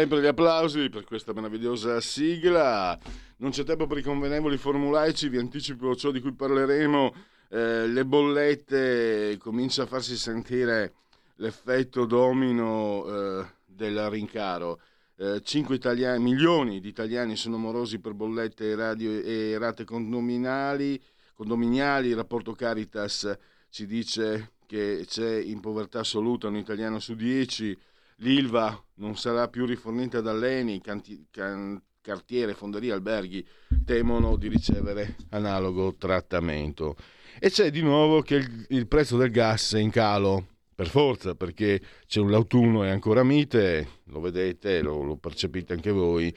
[0.00, 2.98] Sempre gli applausi per questa meravigliosa sigla.
[3.36, 7.14] Non c'è tempo per i convenevoli formulaici, vi anticipo ciò di cui parleremo.
[7.50, 10.94] Eh, le bollette, comincia a farsi sentire
[11.36, 14.80] l'effetto domino eh, del rincaro.
[15.18, 20.98] Eh, italiani, milioni di italiani sono morosi per bollette radio e rate condominiali.
[21.34, 22.08] condominiali.
[22.08, 23.30] Il rapporto Caritas
[23.68, 27.78] ci dice che c'è in povertà assoluta un italiano su dieci
[28.20, 33.46] L'Ilva non sarà più rifornita dall'ENI, canti, can, cartiere, fonderie, alberghi
[33.84, 36.96] temono di ricevere analogo trattamento.
[37.38, 41.34] E c'è di nuovo che il, il prezzo del gas è in calo, per forza,
[41.34, 46.34] perché c'è un l'autunno è ancora mite, lo vedete, lo, lo percepite anche voi,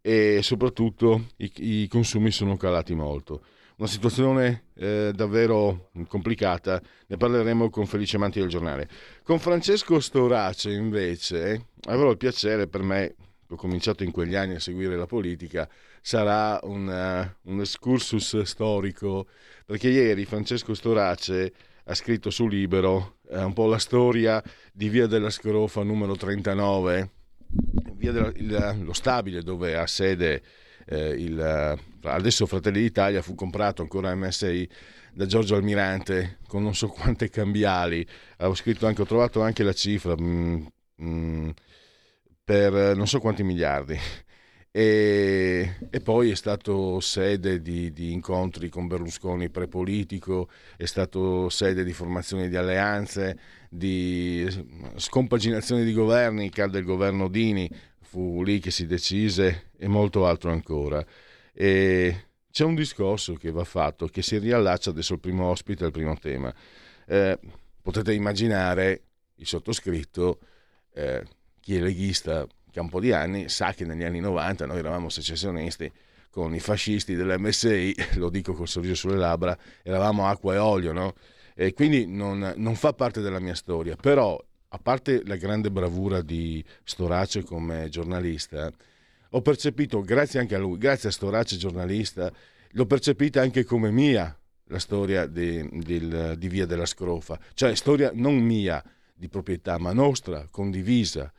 [0.00, 3.42] e soprattutto i, i consumi sono calati molto
[3.76, 8.88] una situazione eh, davvero complicata, ne parleremo con Felice Manti del giornale.
[9.22, 13.14] Con Francesco Storace invece avrò il piacere per me,
[13.48, 15.68] ho cominciato in quegli anni a seguire la politica,
[16.00, 19.26] sarà un, uh, un excursus storico,
[19.66, 21.52] perché ieri Francesco Storace
[21.84, 27.10] ha scritto su Libero eh, un po' la storia di Via della Scrofa numero 39,
[27.94, 30.42] via della, il, lo stabile dove ha sede
[30.86, 34.68] eh, il, eh, adesso Fratelli d'Italia fu comprato ancora MSI
[35.12, 38.06] da Giorgio Almirante con non so quante cambiali,
[38.38, 40.66] ho scritto anche, ho trovato anche la cifra mm,
[41.02, 41.48] mm,
[42.44, 43.98] per non so quanti miliardi.
[44.70, 51.82] E, e, poi è stato sede di, di, incontri con Berlusconi prepolitico, è stato sede
[51.82, 53.38] di formazione di alleanze,
[53.70, 54.46] di
[54.96, 57.66] scompaginazione di governi, cade il governo Dini,
[58.16, 61.04] fu lì che si decise e molto altro ancora.
[61.52, 65.90] E c'è un discorso che va fatto, che si riallaccia adesso al primo ospite, al
[65.90, 66.52] primo tema.
[67.06, 67.38] Eh,
[67.82, 69.02] potete immaginare,
[69.34, 70.38] il sottoscritto,
[70.94, 71.24] eh,
[71.60, 75.10] chi è leghista, che un po' di anni, sa che negli anni 90 noi eravamo
[75.10, 75.92] secessionisti
[76.30, 81.16] con i fascisti dell'MSI, lo dico col sorriso sulle labbra, eravamo acqua e olio, no?
[81.54, 86.22] E quindi non, non fa parte della mia storia, però a parte la grande bravura
[86.22, 88.72] di Storace come giornalista,
[89.30, 92.32] ho percepito, grazie anche a lui, grazie a Storace giornalista,
[92.70, 94.36] l'ho percepita anche come mia
[94.68, 98.82] la storia di, di, di Via della Scrofa, cioè storia non mia
[99.14, 101.32] di proprietà, ma nostra, condivisa.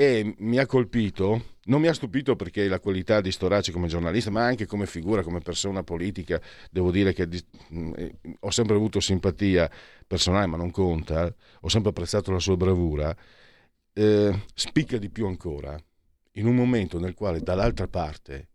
[0.00, 4.30] E mi ha colpito, non mi ha stupito perché la qualità di Storace come giornalista,
[4.30, 6.40] ma anche come figura, come persona politica,
[6.70, 7.28] devo dire che
[7.96, 9.70] eh, ho sempre avuto simpatia
[10.06, 13.14] personale, ma non conta, ho sempre apprezzato la sua bravura,
[13.92, 15.78] eh, spicca di più ancora
[16.32, 18.48] in un momento nel quale dall'altra parte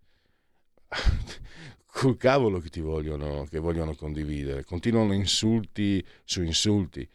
[1.85, 7.07] col cavolo che ti vogliono, che vogliono condividere, continuano insulti su insulti.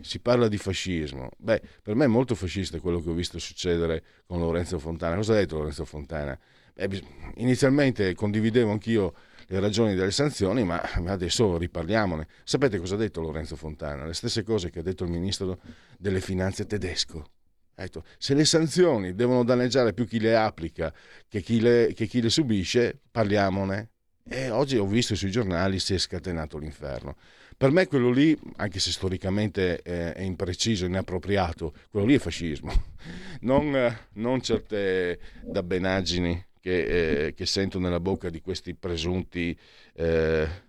[0.00, 1.30] Si parla di fascismo.
[1.36, 5.16] Beh, per me è molto fascista quello che ho visto succedere con Lorenzo Fontana.
[5.16, 6.38] Cosa ha detto Lorenzo Fontana?
[6.74, 7.02] Beh,
[7.36, 9.14] inizialmente condividevo anch'io
[9.46, 12.28] le ragioni delle sanzioni, ma adesso riparliamone.
[12.44, 14.04] Sapete cosa ha detto Lorenzo Fontana?
[14.04, 15.58] Le stesse cose che ha detto il ministro
[15.98, 17.30] delle finanze tedesco.
[17.74, 20.92] Detto, se le sanzioni devono danneggiare più chi le applica
[21.28, 23.90] che chi le, che chi le subisce, parliamone.
[24.28, 27.16] E oggi ho visto sui giornali si è scatenato l'inferno.
[27.58, 32.72] Per me quello lì, anche se storicamente è impreciso, inappropriato, quello lì è fascismo.
[33.40, 39.56] Non, non certe dabbenaggini che, eh, che sento nella bocca di questi presunti...
[39.94, 40.66] Eh,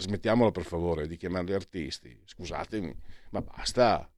[0.00, 2.94] smettiamolo per favore di chiamarli artisti, scusatemi,
[3.30, 4.10] ma basta.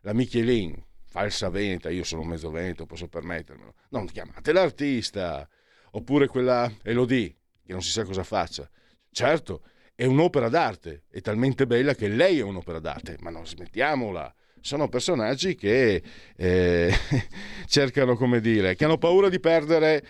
[0.00, 3.74] La Michelin, falsa veneta, io sono mezzo veneto, posso permettermelo.
[3.90, 5.48] Non chiamate l'artista.
[5.92, 8.68] Oppure quella Elodie, che non si sa cosa faccia.
[9.10, 9.62] Certo,
[9.96, 14.32] è un'opera d'arte, è talmente bella che lei è un'opera d'arte, ma non smettiamola
[14.66, 16.02] sono personaggi che
[16.36, 16.90] eh,
[17.66, 20.02] cercano, come dire, che hanno paura di perdere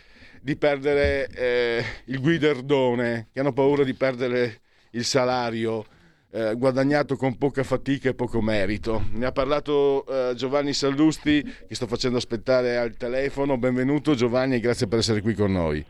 [0.47, 4.61] di perdere eh, il guiderdone, che hanno paura di perdere
[4.93, 5.85] il salario,
[6.31, 9.07] eh, guadagnato con poca fatica e poco merito.
[9.13, 13.59] Ne ha parlato eh, Giovanni Sallusti, che sto facendo aspettare al telefono.
[13.59, 15.85] Benvenuto Giovanni grazie per essere qui con noi.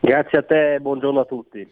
[0.00, 1.70] Grazie a te, buongiorno a tutti.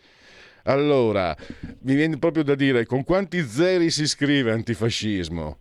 [0.66, 1.34] Allora,
[1.82, 5.58] mi viene proprio da dire, con quanti zeri si scrive antifascismo?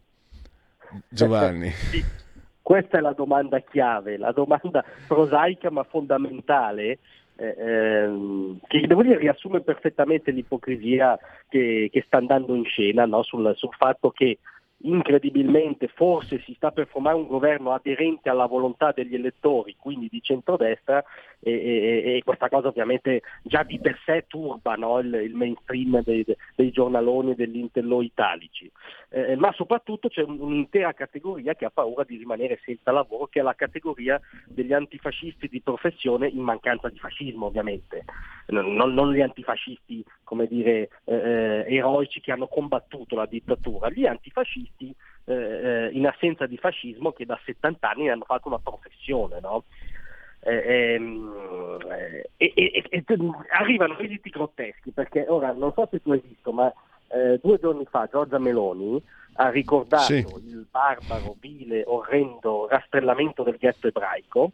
[1.09, 1.71] Giovanni.
[2.65, 6.97] questa è la domanda chiave, la domanda prosaica ma fondamentale
[7.35, 13.21] eh, ehm, che devo dire riassume perfettamente l'ipocrisia che, che sta andando in scena no?
[13.21, 14.39] sul, sul fatto che
[14.77, 20.21] incredibilmente forse si sta per formare un governo aderente alla volontà degli elettori, quindi di
[20.21, 21.03] centrodestra,
[21.45, 24.97] e, e, e questa cosa ovviamente già di per sé turba no?
[24.97, 26.25] il, il, mainstream dei,
[26.55, 28.69] dei giornaloni e degli intello italici.
[29.09, 33.43] Eh, ma soprattutto c'è un'intera categoria che ha paura di rimanere senza lavoro, che è
[33.43, 38.05] la categoria degli antifascisti di professione in mancanza di fascismo ovviamente,
[38.47, 44.07] non, non gli antifascisti come dire, eh, eh, eroici che hanno combattuto la dittatura, gli
[44.07, 44.93] antifascisti
[45.25, 49.39] eh, eh in assenza di fascismo che da 70 anni hanno fatto una professione.
[49.39, 49.63] No?
[50.47, 53.03] Eh, ehm, eh,
[53.49, 56.71] arrivano esiti grotteschi perché ora non so se tu hai visto ma
[57.07, 59.01] eh, due giorni fa Giorgia Meloni
[59.37, 60.23] ha ricordato sì.
[60.45, 64.51] il barbaro, vile, orrendo rastrellamento del ghetto ebraico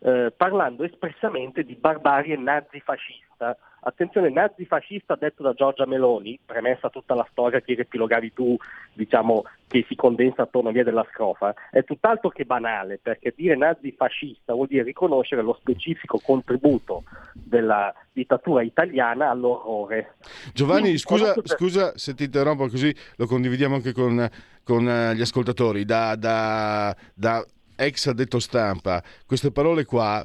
[0.00, 7.26] eh, parlando espressamente di barbarie nazifascista Attenzione, nazifascista detto da Giorgia Meloni, premessa tutta la
[7.30, 8.56] storia che riepilogavi tu,
[8.92, 13.56] diciamo, che si condensa attorno a via della scrofa, è tutt'altro che banale, perché dire
[13.56, 20.16] nazifascista vuol dire riconoscere lo specifico contributo della dittatura italiana all'orrore.
[20.52, 21.46] Giovanni, scusa, per...
[21.46, 24.28] scusa, se ti interrompo così lo condividiamo anche con,
[24.62, 25.84] con eh, gli ascoltatori.
[25.84, 27.44] Da, da, da
[27.80, 30.22] ex addetto stampa, queste parole qua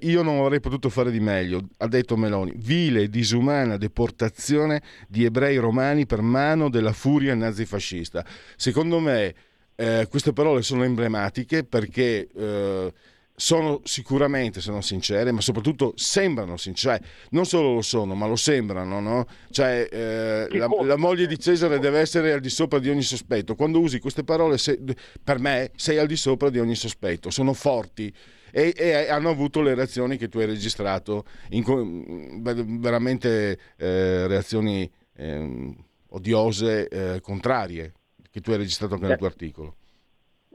[0.00, 5.24] io non avrei potuto fare di meglio, ha detto Meloni, vile e disumana deportazione di
[5.24, 8.22] ebrei romani per mano della furia nazifascista.
[8.56, 9.34] Secondo me
[9.74, 12.92] eh, queste parole sono emblematiche perché eh,
[13.38, 18.26] sono sicuramente, se non sincere, ma soprattutto sembrano sincere, cioè, non solo lo sono, ma
[18.26, 19.26] lo sembrano, no?
[19.50, 23.54] Cioè, eh, la, la, moglie di Cesare deve essere al di sopra di ogni sospetto.
[23.54, 24.80] Quando usi queste parole, se,
[25.22, 28.12] per me, sei al di sopra di ogni sospetto, sono forti
[28.50, 32.42] e, e hanno avuto le reazioni che tu hai registrato, in,
[32.80, 35.74] veramente eh, reazioni eh,
[36.08, 37.92] odiose, contrarie,
[38.32, 39.76] che tu hai registrato anche nel tuo articolo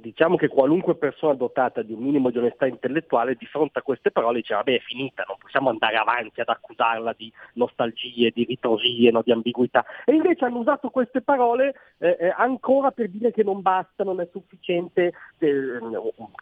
[0.04, 4.12] diciamo che qualunque persona dotata di un minimo di onestà intellettuale di fronte a queste
[4.12, 9.12] parole dice vabbè è finita, non possiamo andare avanti ad accusarla di nostalgie, di ritrosie,
[9.12, 9.86] no, di ambiguità.
[10.04, 14.20] E invece hanno usato queste parole eh, eh ancora per dire che non basta, non
[14.20, 15.14] è sufficiente.
[15.38, 15.80] Eh,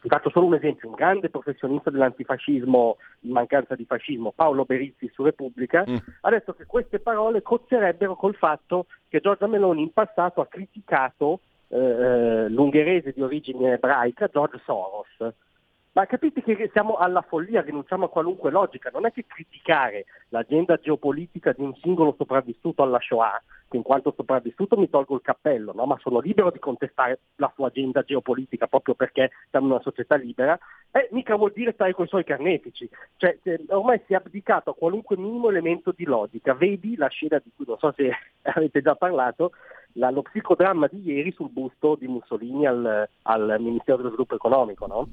[0.08, 5.24] faccio solo un esempio, un grande professionista dell'antifascismo, in mancanza di fascismo, Paolo Berizzi su
[5.24, 5.98] Repubblica, mm.
[6.22, 11.42] ha detto che queste parole cozzerebbero col fatto che Giorgia Meloni in passato ha criticato
[11.72, 15.34] eh, eh, l'ungherese di origine ebraica George Soros.
[15.94, 18.90] Ma capite che siamo alla follia, rinunciamo a qualunque logica.
[18.94, 24.14] Non è che criticare l'agenda geopolitica di un singolo sopravvissuto alla Shoah, che in quanto
[24.16, 25.86] sopravvissuto mi tolgo il cappello, no?
[25.86, 30.58] ma sono libero di contestare la sua agenda geopolitica proprio perché siamo una società libera,
[30.92, 32.90] eh, mica vuol dire stare con i suoi carnefici.
[33.18, 33.38] Cioè,
[33.68, 36.54] ormai si è abdicato a qualunque minimo elemento di logica.
[36.54, 38.12] Vedi la scena di cui non so se
[38.44, 39.52] avete già parlato,
[39.94, 44.88] la, lo psicodramma di ieri sul busto di Mussolini al, al Ministero dello Sviluppo Economico,
[44.88, 45.10] no?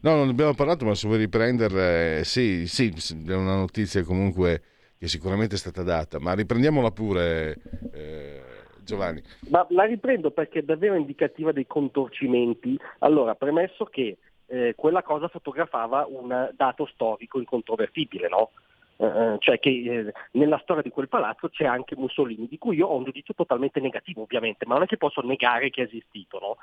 [0.00, 2.92] No, non abbiamo parlato, ma se vuoi riprenderla, sì, sì,
[3.26, 4.62] è una notizia comunque
[4.98, 7.56] che sicuramente è stata data, ma riprendiamola pure,
[7.92, 8.42] eh,
[8.84, 9.22] Giovanni.
[9.48, 12.78] Ma la riprendo perché è davvero indicativa dei contorcimenti.
[13.00, 18.50] Allora, premesso che eh, quella cosa fotografava un dato storico incontrovertibile, no?
[18.96, 22.76] Eh, eh, cioè che eh, nella storia di quel palazzo c'è anche Mussolini, di cui
[22.76, 25.86] io ho un giudizio totalmente negativo ovviamente, ma non è che posso negare che è
[25.86, 26.38] esistito.
[26.38, 26.56] No?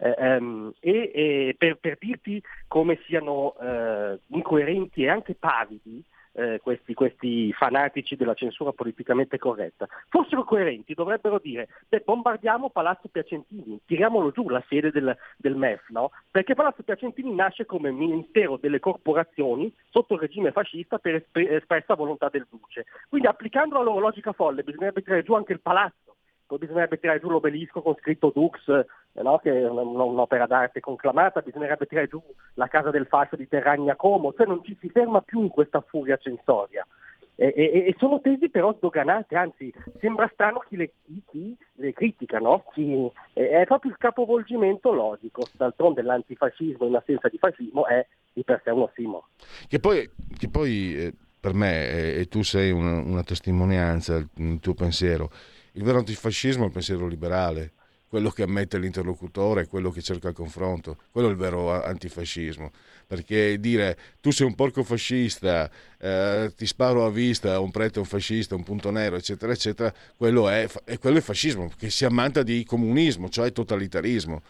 [0.00, 6.02] Eh, ehm, e, e per, per, dirti come siano eh, incoerenti e anche pavidi
[6.38, 13.08] eh, questi, questi, fanatici della censura politicamente corretta, fossero coerenti dovrebbero dire beh, bombardiamo Palazzo
[13.08, 16.12] Piacentini, tiriamolo giù la sede del, del MEF, no?
[16.30, 22.28] perché Palazzo Piacentini nasce come Ministero delle Corporazioni sotto il regime fascista per espressa volontà
[22.28, 22.86] del Duce.
[23.08, 26.14] Quindi applicando la loro logica folle bisognerebbe tirare giù anche il palazzo
[26.48, 29.38] poi bisognerebbe tirare giù l'obelisco con scritto Dux, eh, no?
[29.38, 32.20] che è un'opera d'arte conclamata, bisognerebbe tirare giù
[32.54, 35.82] la casa del fascio di Terragna Como, cioè non ci si ferma più in questa
[35.82, 36.86] furia censoria.
[37.34, 40.92] E, e, e sono tesi però sdoganate, anzi sembra strano chi le,
[41.30, 42.64] chi, le critica, no?
[42.72, 48.62] chi, è proprio il capovolgimento logico, d'altronde l'antifascismo in assenza di fascismo è di per
[48.64, 49.28] sé uno simo.
[49.68, 54.74] Che poi, che poi eh, per me, e tu sei una, una testimonianza, il tuo
[54.74, 55.30] pensiero,
[55.72, 57.72] Il vero antifascismo è il pensiero liberale,
[58.08, 62.70] quello che ammette l'interlocutore, quello che cerca il confronto, quello è il vero antifascismo.
[63.06, 68.04] Perché dire tu sei un porco fascista, eh, ti sparo a vista, un prete, un
[68.04, 72.42] fascista, un punto nero, eccetera, eccetera, quello è, è, quello è fascismo, che si ammanta
[72.42, 74.42] di comunismo, cioè totalitarismo.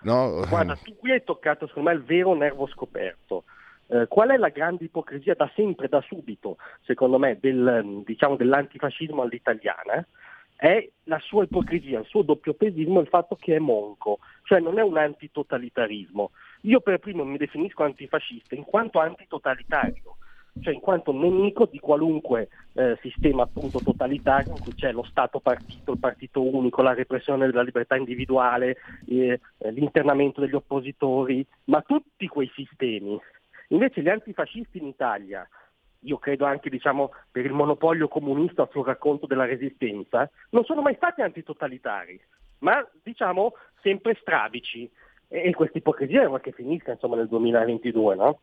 [0.00, 0.44] No?
[0.48, 3.44] Guarda, tu qui hai toccato secondo me il vero nervo scoperto.
[3.90, 9.22] Eh, qual è la grande ipocrisia da sempre, da subito, secondo me, del, diciamo, dell'antifascismo
[9.22, 10.06] all'italiana?
[10.60, 14.82] È la sua ipocrisia, il suo doppiopesismo, il fatto che è monco, cioè non è
[14.82, 16.32] un antitotalitarismo.
[16.62, 20.16] Io per primo mi definisco antifascista in quanto antitotalitario,
[20.60, 25.38] cioè in quanto nemico di qualunque eh, sistema appunto totalitario in cui c'è lo Stato
[25.38, 29.38] partito, il partito unico, la repressione della libertà individuale, eh,
[29.70, 33.16] l'internamento degli oppositori, ma tutti quei sistemi
[33.68, 35.46] Invece gli antifascisti in Italia,
[36.00, 40.94] io credo anche diciamo, per il monopolio comunista sul racconto della resistenza, non sono mai
[40.96, 42.20] stati antitotalitari,
[42.58, 44.90] ma diciamo sempre strabici.
[45.28, 48.40] E, questa ipocrisia è che finisca insomma, nel 2022, no?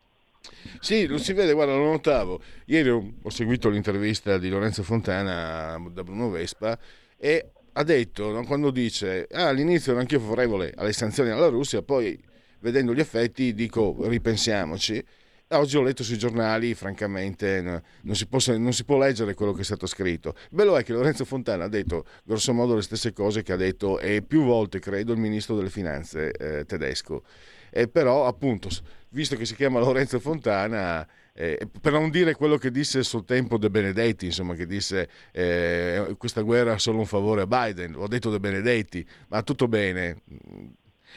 [0.80, 2.40] Sì, lo si vede, guarda, lo notavo.
[2.66, 6.78] Ieri ho, ho seguito l'intervista di Lorenzo Fontana da Bruno Vespa
[7.18, 11.82] e ha detto, no, quando dice, ah, all'inizio ero anch'io favorevole alle sanzioni alla Russia,
[11.82, 12.18] poi
[12.60, 15.04] vedendo gli effetti dico ripensiamoci.
[15.50, 19.62] Oggi ho letto sui giornali, francamente, non si, può, non si, può, leggere quello che
[19.62, 20.34] è stato scritto.
[20.50, 24.00] Bello è che Lorenzo Fontana ha detto grosso modo le stesse cose che ha detto
[24.00, 27.24] e più volte, credo, il ministro delle finanze eh, tedesco.
[27.70, 28.70] E però, appunto,
[29.10, 33.60] visto che si chiama Lorenzo Fontana, eh, per non dire quello che disse sul tempo
[33.60, 38.08] De Benedetti, insomma, che disse eh, questa guerra è solo un favore a Biden, ho
[38.08, 40.22] detto De Benedetti, ma tutto bene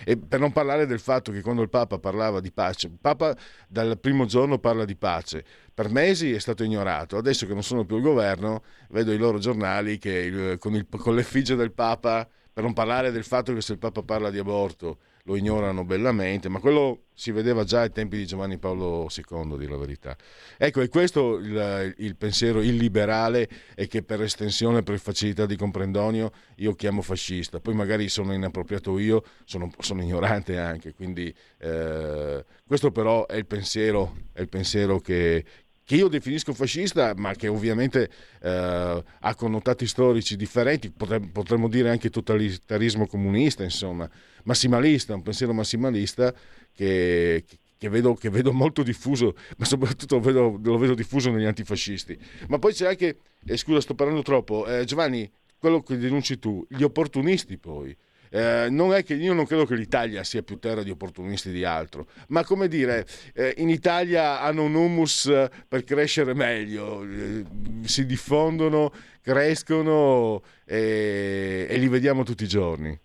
[0.05, 3.37] e per non parlare del fatto che quando il Papa parlava di pace, il Papa
[3.69, 7.85] dal primo giorno parla di pace, per mesi è stato ignorato, adesso che non sono
[7.85, 12.63] più al governo vedo i loro giornali che con, il, con l'effigie del Papa, per
[12.65, 14.99] non parlare del fatto che se il Papa parla di aborto
[15.29, 19.71] lo ignorano bellamente, ma quello si vedeva già ai tempi di Giovanni Paolo II, dire
[19.71, 20.17] la verità.
[20.57, 26.33] Ecco, è questo il, il pensiero illiberale e che per estensione, per facilità di comprendonio,
[26.57, 27.61] io chiamo fascista.
[27.61, 33.47] Poi magari sono inappropriato io, sono, sono ignorante anche, quindi eh, questo però è il
[33.47, 35.45] pensiero, è il pensiero che,
[35.89, 38.11] che io definisco fascista, ma che ovviamente
[38.43, 44.07] eh, ha connotati storici differenti, potremmo dire anche totalitarismo comunista, insomma,
[44.45, 46.35] massimalista, un pensiero massimalista
[46.75, 47.43] che,
[47.79, 52.19] che, vedo, che vedo, molto diffuso, ma soprattutto lo vedo, lo vedo, diffuso negli antifascisti.
[52.49, 55.27] Ma poi c'è anche, eh, scusa sto parlando troppo, eh, Giovanni,
[55.57, 57.97] quello che denunci tu, gli opportunisti poi.
[58.31, 61.65] Eh, non è che io non credo che l'Italia sia più terra di opportunisti di
[61.65, 67.45] altro, ma come dire, eh, in Italia hanno un humus per crescere meglio, eh,
[67.83, 68.93] si diffondono,
[69.23, 72.99] crescono e, e li vediamo tutti i giorni.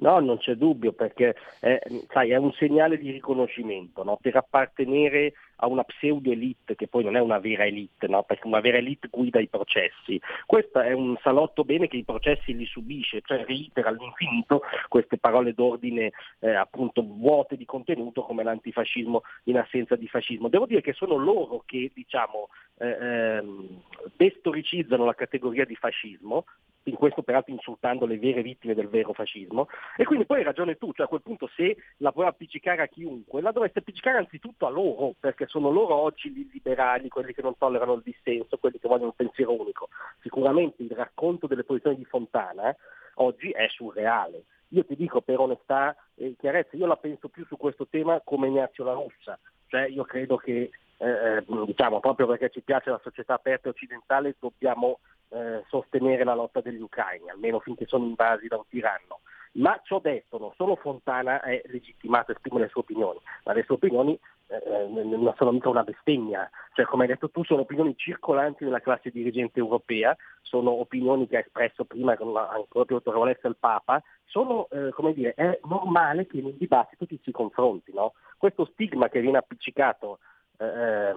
[0.00, 1.78] No, non c'è dubbio perché è,
[2.10, 4.18] sai, è un segnale di riconoscimento no?
[4.20, 8.22] per appartenere a una pseudo elite che poi non è una vera elite, no?
[8.22, 10.20] perché una vera elite guida i processi.
[10.46, 15.52] Questo è un salotto bene che i processi li subisce, cioè reitera all'infinito queste parole
[15.52, 20.48] d'ordine eh, appunto vuote di contenuto come l'antifascismo in assenza di fascismo.
[20.48, 22.48] Devo dire che sono loro che diciamo
[22.78, 23.82] eh, ehm,
[24.16, 26.44] destoricizzano la categoria di fascismo,
[26.84, 30.76] in questo peraltro insultando le vere vittime del vero fascismo, e quindi poi hai ragione
[30.76, 34.66] tu, cioè a quel punto se la vuoi appiccicare a chiunque, la dovresti appiccicare anzitutto
[34.66, 38.78] a loro, perché sono loro oggi i liberali, quelli che non tollerano il dissenso, quelli
[38.78, 39.88] che vogliono un pensiero unico.
[40.20, 42.74] Sicuramente il racconto delle posizioni di Fontana
[43.14, 44.44] oggi è surreale.
[44.68, 48.48] Io ti dico per onestà e chiarezza, io la penso più su questo tema come
[48.48, 53.00] Ignazio La Russa, cioè io credo che eh, eh, diciamo, proprio perché ci piace la
[53.02, 54.98] società aperta occidentale dobbiamo
[55.30, 59.20] eh, sostenere la lotta degli ucraini, almeno finché sono invasi da un tiranno.
[59.52, 63.64] Ma ciò detto, non solo Fontana è legittimato a esprimere le sue opinioni, ma le
[63.64, 67.62] sue opinioni eh, eh non sono mica una bestemmia, cioè come hai detto tu sono
[67.62, 72.94] opinioni circolanti nella classe dirigente europea, sono opinioni che ha espresso prima con la, ancora
[72.94, 77.32] autorevolezza il Papa, sono, eh, come dire, è normale che in un dibattito ti si
[77.32, 78.12] confronti, no?
[78.36, 80.18] Questo stigma che viene appiccicato
[80.60, 81.12] eh,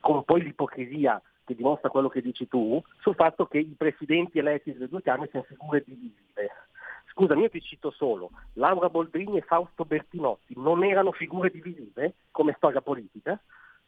[0.00, 4.72] con poi l'ipocrisia che dimostra quello che dici tu, sul fatto che i presidenti eletti
[4.72, 6.50] delle due Camere siano figure divisive.
[7.10, 12.54] Scusami, io ti cito solo, Laura Boldrini e Fausto Bertinotti non erano figure divisive come
[12.56, 13.38] storia politica,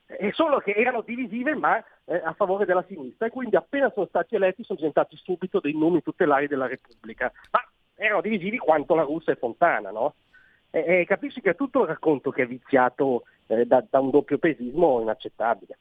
[0.06, 4.06] è solo che erano divisive ma eh, a favore della sinistra e quindi appena sono
[4.06, 9.02] stati eletti sono diventati subito dei nomi tutelari della Repubblica, ma erano divisivi quanto la
[9.02, 10.14] Russia e Fontana, no?
[10.70, 14.10] E, e capisci che è tutto un racconto che è viziato eh, da, da un
[14.10, 15.78] doppio pesismo inaccettabile.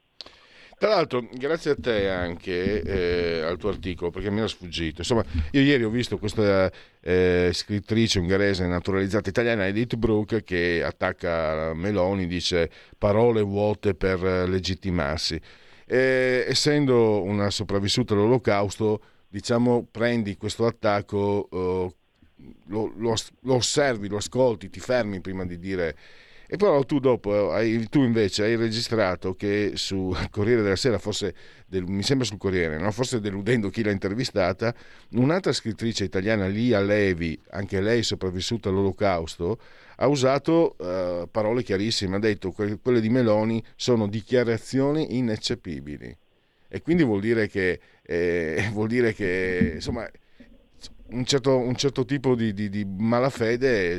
[0.75, 5.00] Tra l'altro, grazie a te anche eh, al tuo articolo, perché mi era sfuggito.
[5.00, 11.74] Insomma, io ieri ho visto questa eh, scrittrice ungherese naturalizzata italiana, Edith Brooke, che attacca
[11.74, 15.39] Meloni, dice parole vuote per legittimarsi.
[15.86, 21.93] Eh, essendo una sopravvissuta all'olocausto, diciamo, prendi questo attacco, eh,
[22.67, 25.96] lo, lo, lo osservi, lo ascolti, ti fermi prima di dire
[26.53, 31.33] e però tu dopo, hai, tu invece hai registrato che su Corriere della Sera, forse
[31.65, 32.91] del, mi sembra sul Corriere, no?
[32.91, 34.72] forse deludendo chi l'ha intervistata,
[35.13, 39.57] un'altra scrittrice italiana, Lia Levi, anche lei sopravvissuta all'olocausto,
[39.95, 46.15] ha usato uh, parole chiarissime, ha detto che quelle di Meloni sono dichiarazioni ineccepibili.
[46.67, 50.07] E quindi vuol dire che, eh, vuol dire che insomma,
[51.10, 53.98] un certo, un certo tipo di, di, di, malafede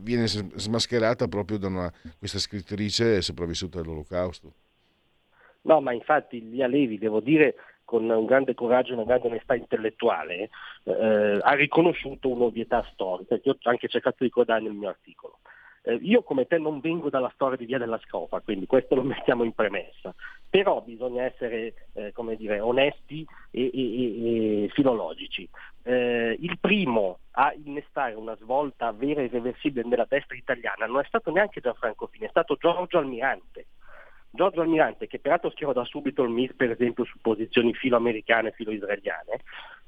[0.00, 4.52] viene smascherata proprio da una, questa scrittrice sopravvissuta all'olocausto.
[5.62, 9.54] No, ma infatti Lia Levi, devo dire, con un grande coraggio e una grande onestà
[9.54, 10.50] intellettuale,
[10.84, 15.38] eh, ha riconosciuto un'ovvietà storica che ho anche cercato di ricordare nel mio articolo.
[15.82, 19.02] Eh, io come te non vengo dalla storia di Via della Scopa, quindi questo lo
[19.02, 20.14] mettiamo in premessa,
[20.48, 25.48] però bisogna essere eh, dire, onesti e, e, e filologici.
[25.82, 31.04] Eh, il primo a innestare una svolta vera e irreversibile nella destra italiana non è
[31.06, 33.66] stato neanche Gianfranco Fini, è stato Giorgio Almirante.
[34.30, 39.40] Giorgio Almirante, che peraltro schierò da subito il MIS per esempio su posizioni filo-americane filo-israeliane,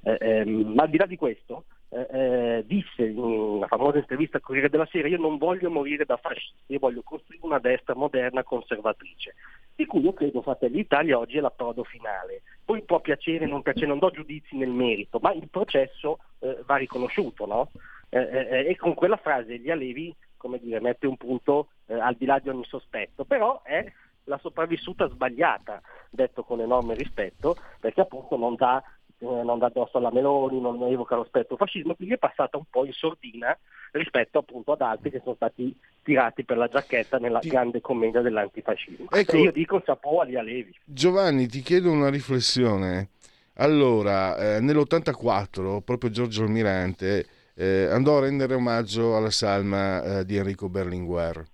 [0.03, 4.39] eh, ehm, ma al di là di questo, eh, eh, disse in una famosa intervista
[4.39, 7.95] al Corriere della Sera, io non voglio morire da fascisti, io voglio costruire una destra
[7.95, 9.35] moderna conservatrice,
[9.77, 12.43] di cui io credo Fratelli d'Italia oggi è l'approdo finale.
[12.65, 16.77] Poi può piacere, non piacere, non do giudizi nel merito, ma il processo eh, va
[16.77, 17.71] riconosciuto, no?
[18.09, 22.25] Eh, eh, e con quella frase Elia Levi, come dire, mette un punto al di
[22.25, 23.85] là di ogni sospetto, però è
[24.25, 28.83] la sopravvissuta sbagliata, detto con enorme rispetto, perché appunto non dà,
[29.23, 32.65] eh, non dà addosso alla Meloni, non evoca lo spettro fascismo, quindi è passata un
[32.69, 33.57] po' in sordina
[33.93, 37.49] rispetto appunto ad altri che sono stati tirati per la giacchetta nella ti...
[37.49, 39.07] grande commedia dell'antifascismo.
[39.11, 40.75] Ecco, e io dico chapeau a Levi.
[40.85, 43.11] Giovanni, ti chiedo una riflessione.
[43.57, 50.37] Allora, eh, nell'84 proprio Giorgio Almirante eh, andò a rendere omaggio alla salma eh, di
[50.37, 51.45] Enrico Berlinguer.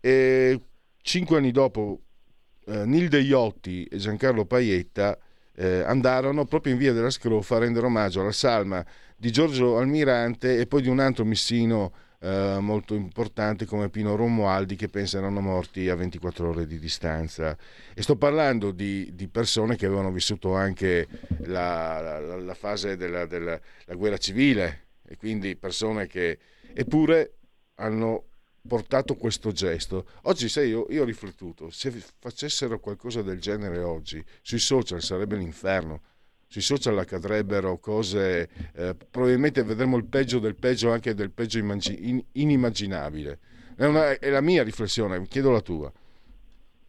[0.00, 0.60] E
[1.08, 2.02] Cinque anni dopo,
[2.66, 5.18] eh, Nilde Iotti e Giancarlo Paietta
[5.58, 8.84] eh, andarono proprio in via della Scrofa a rendere omaggio alla salma
[9.16, 14.76] di Giorgio Almirante e poi di un altro missino eh, molto importante come Pino Romualdi
[14.76, 17.56] che pensa erano morti a 24 ore di distanza.
[17.92, 21.08] E sto parlando di, di persone che avevano vissuto anche
[21.46, 23.60] la, la, la fase della, della
[23.94, 26.38] guerra civile e quindi persone che
[26.72, 27.32] eppure
[27.76, 28.24] hanno
[28.68, 30.06] portato questo gesto.
[30.24, 35.34] Oggi, sai, io, io ho riflettuto, se facessero qualcosa del genere oggi, sui social sarebbe
[35.36, 36.02] l'inferno.
[36.46, 42.24] Sui social accadrebbero cose, eh, probabilmente vedremo il peggio del peggio, anche del peggio in-
[42.32, 43.38] inimmaginabile.
[43.76, 45.92] È, una, è la mia riflessione, chiedo la tua.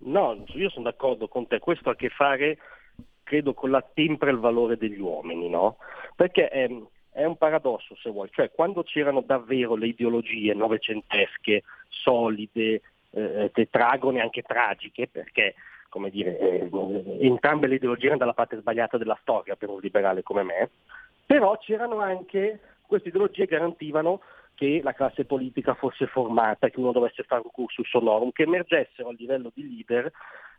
[0.01, 2.57] No, io sono d'accordo con te, questo ha a che fare,
[3.23, 5.77] credo, con la tempra e il valore degli uomini, no?
[6.15, 6.87] Perché ehm,
[7.19, 14.21] è un paradosso se vuoi, cioè quando c'erano davvero le ideologie novecentesche, solide, eh, tetragone,
[14.21, 15.55] anche tragiche, perché
[15.89, 16.69] come dire, eh,
[17.19, 20.69] entrambe le ideologie erano dalla parte sbagliata della storia per un liberale come me,
[21.25, 24.21] però c'erano anche queste ideologie che garantivano
[24.55, 29.09] che la classe politica fosse formata, che uno dovesse fare un cursus honorum, che emergessero
[29.09, 30.11] a livello di leader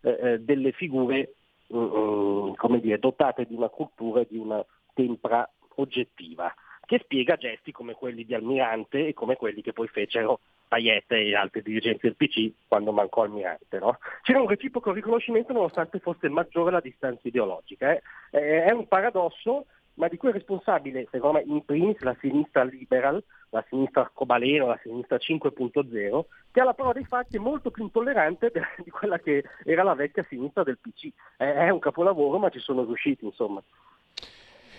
[0.03, 1.33] eh, eh delle figure
[1.73, 6.53] mm, come dire, dotate di una cultura e di una tempra oggettiva,
[6.85, 11.35] che spiega gesti come quelli di Almirante e come quelli che poi fecero Paiette e
[11.35, 13.79] altri dirigenti del PC quando mancò Almirante.
[13.79, 13.99] No?
[14.23, 17.93] C'era un reciproco riconoscimento nonostante fosse maggiore la distanza ideologica.
[17.93, 18.03] Eh?
[18.31, 23.23] È un paradosso, ma di cui è responsabile, secondo me, in primis la sinistra liberal,
[23.51, 28.53] la sinistra arcobaleno, la sinistra 5.0, che alla prova dei fatti è molto più intollerante
[28.83, 31.09] di quella che era la vecchia sinistra del PC.
[31.37, 33.61] È un capolavoro, ma ci sono riusciti, insomma.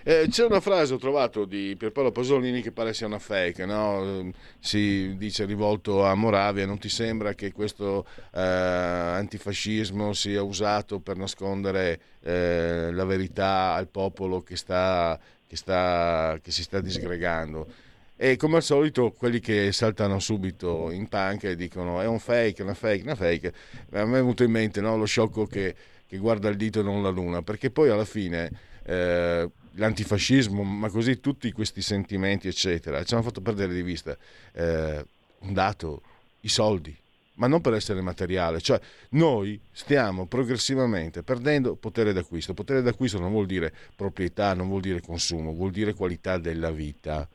[0.03, 4.31] Eh, c'è una frase ho trovato di Pierpaolo Pasolini che pare sia una fake, no?
[4.59, 11.17] si dice rivolto a Moravia, non ti sembra che questo eh, antifascismo sia usato per
[11.17, 17.67] nascondere eh, la verità al popolo che, sta, che, sta, che si sta disgregando?
[18.15, 22.63] E come al solito quelli che saltano subito in panca e dicono è un fake,
[22.63, 23.53] una fake, una fake,
[23.91, 24.97] a me è venuto in mente no?
[24.97, 25.75] lo sciocco che,
[26.07, 28.51] che, guarda il dito e non la luna, perché poi alla fine
[28.83, 34.17] eh, l'antifascismo, ma così tutti questi sentimenti, eccetera, ci hanno fatto perdere di vista
[34.53, 35.05] eh,
[35.39, 36.01] un dato,
[36.41, 36.95] i soldi.
[37.36, 38.79] ma non per essere materiale, cioè
[39.12, 42.53] noi stiamo progressivamente perdendo potere d'acquisto.
[42.53, 47.27] Potere d'acquisto non vuol dire proprietà, non vuol dire consumo, vuol dire qualità della vita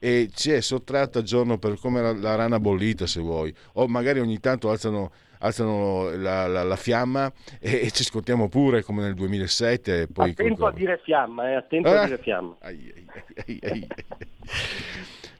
[0.00, 4.18] e ci è sottratta giorno per come la, la rana bollita se vuoi, o magari
[4.18, 9.14] ogni tanto alzano alzano la, la, la fiamma e, e, ci scottiamo pure come nel
[9.14, 10.08] 2007.
[10.12, 12.56] Poi attento a dire fiamma, eh, attento ah, a dire fiamma.
[12.60, 13.06] Ai,
[13.46, 13.88] ai, ai,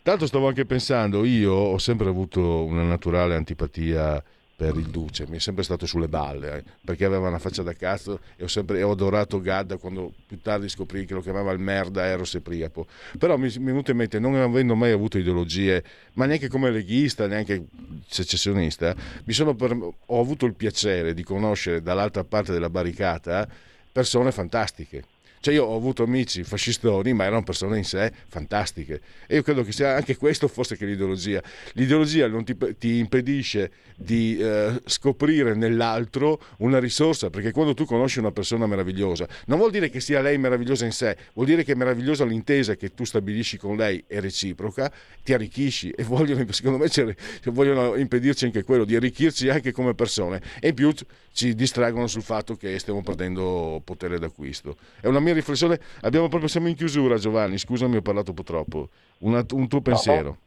[0.03, 4.23] Tanto stavo anche pensando, io ho sempre avuto una naturale antipatia
[4.55, 7.73] per il Duce, mi è sempre stato sulle balle, eh, perché aveva una faccia da
[7.73, 11.59] cazzo e ho sempre ho adorato Gadda quando più tardi scoprì che lo chiamava il
[11.59, 12.87] merda Eros e Priapo.
[13.19, 15.83] Però mi, mi è venuto in mente, non avendo mai avuto ideologie,
[16.15, 17.67] ma neanche come leghista, neanche
[18.07, 23.49] secessionista, per, ho avuto il piacere di conoscere dall'altra parte della barricata
[23.91, 25.05] persone fantastiche
[25.43, 29.01] cioè io ho avuto amici fascistoni, ma erano persone in sé fantastiche.
[29.27, 31.43] E io credo che sia anche questo forse che l'ideologia.
[31.73, 38.21] L'ideologia non ti, ti impedisce di eh, scoprire nell'altro una risorsa, perché quando tu conosci
[38.21, 41.73] una persona meravigliosa, non vuol dire che sia lei meravigliosa in sé, vuol dire che
[41.73, 44.93] è meravigliosa l'intesa che tu stabilisci con lei è reciproca,
[45.25, 50.41] ti arricchisci e vogliono, secondo me vogliono impedirci anche quello, di arricchirci anche come persone.
[50.61, 50.93] E in più
[51.33, 54.77] ci distraggono sul fatto che stiamo perdendo potere d'acquisto.
[55.01, 58.43] È una mia riflessione, abbiamo proprio, siamo in chiusura Giovanni, scusami ho parlato un po'
[58.43, 60.29] troppo, Una, un tuo pensiero.
[60.29, 60.39] No,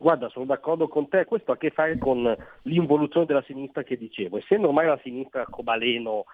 [0.00, 3.98] Guarda, sono d'accordo con te, questo ha a che fare con l'involuzione della sinistra che
[3.98, 4.38] dicevo.
[4.38, 6.24] Essendo ormai la sinistra arcobaleno,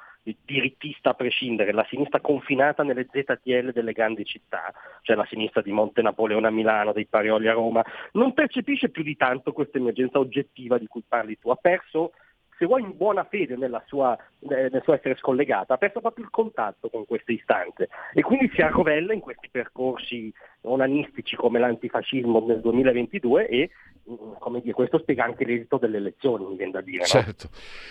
[0.44, 5.72] dirittista a prescindere, la sinistra confinata nelle ZTL delle grandi città, cioè la sinistra di
[5.72, 10.20] Monte Napoleone a Milano, dei Parioli a Roma, non percepisce più di tanto questa emergenza
[10.20, 11.50] oggettiva di cui parli tu.
[11.50, 12.12] Ha perso
[12.58, 16.24] se vuoi in buona fede nella sua, eh, nel suo essere scollegata, ha perso proprio
[16.24, 22.44] il contatto con queste istanze e quindi si arrovella in questi percorsi onanistici come l'antifascismo
[22.46, 23.70] nel 2022 e
[24.10, 26.98] mm, come dire, questo spiega anche l'esito delle elezioni, mi viene da dire.
[26.98, 27.04] No?
[27.04, 27.48] Certo.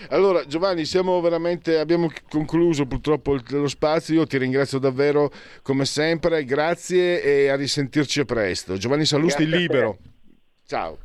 [0.09, 0.83] Allora Giovanni,
[1.77, 5.29] abbiamo concluso purtroppo lo spazio, io ti ringrazio davvero
[5.61, 8.77] come sempre, grazie e a risentirci presto.
[8.77, 9.97] Giovanni Salusti libero.
[10.65, 11.04] Ciao.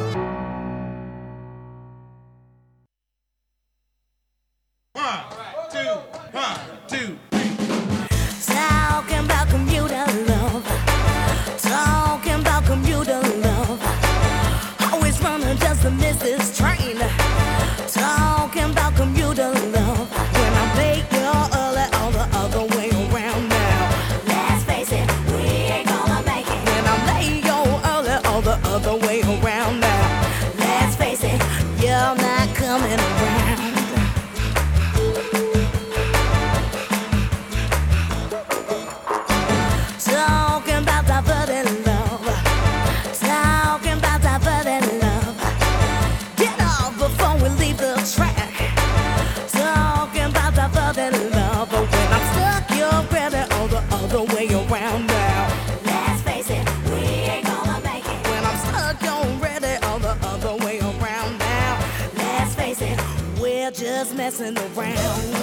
[64.41, 65.33] messing around,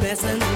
[0.00, 0.49] messing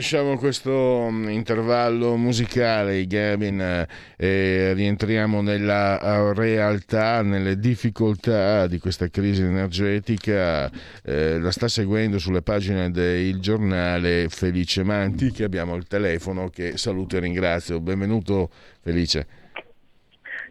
[0.00, 3.86] lasciamo questo mm, intervallo musicale, Gavin, eh,
[4.16, 10.70] e rientriamo nella eh, realtà, nelle difficoltà di questa crisi energetica.
[11.04, 16.78] Eh, la sta seguendo sulle pagine del giornale Felice Manti, che abbiamo al telefono, che
[16.78, 17.78] saluto e ringrazio.
[17.78, 18.48] Benvenuto
[18.80, 19.26] Felice.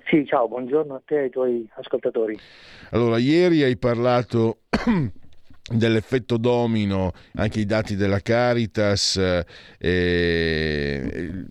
[0.09, 2.37] Sì, ciao, buongiorno a te e ai tuoi ascoltatori.
[2.91, 4.59] Allora, ieri hai parlato
[5.71, 9.19] dell'effetto domino, anche i dati della Caritas,
[9.77, 11.45] eh,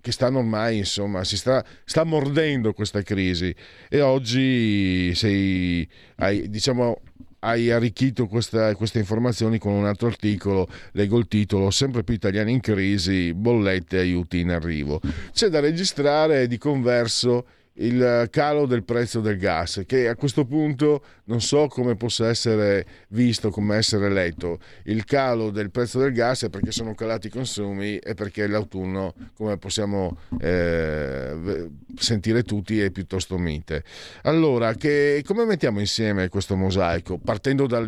[0.00, 3.54] che stanno ormai, insomma, si sta, sta mordendo questa crisi
[3.88, 7.00] e oggi sei, hai, diciamo,
[7.40, 12.52] hai arricchito questa, queste informazioni con un altro articolo, leggo il titolo, sempre più italiani
[12.52, 15.00] in crisi, bollette aiuti in arrivo.
[15.32, 17.46] C'è da registrare di converso
[17.80, 22.86] il calo del prezzo del gas, che a questo punto non so come possa essere
[23.08, 24.58] visto, come essere letto.
[24.84, 29.14] Il calo del prezzo del gas è perché sono calati i consumi e perché l'autunno,
[29.34, 33.84] come possiamo eh, sentire tutti, è piuttosto mite.
[34.22, 37.18] Allora, che, come mettiamo insieme questo mosaico?
[37.18, 37.82] Partendo da,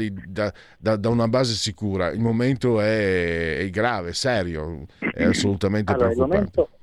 [0.78, 6.81] da, da una base sicura, il momento è, è grave, serio, è assolutamente allora, preoccupante.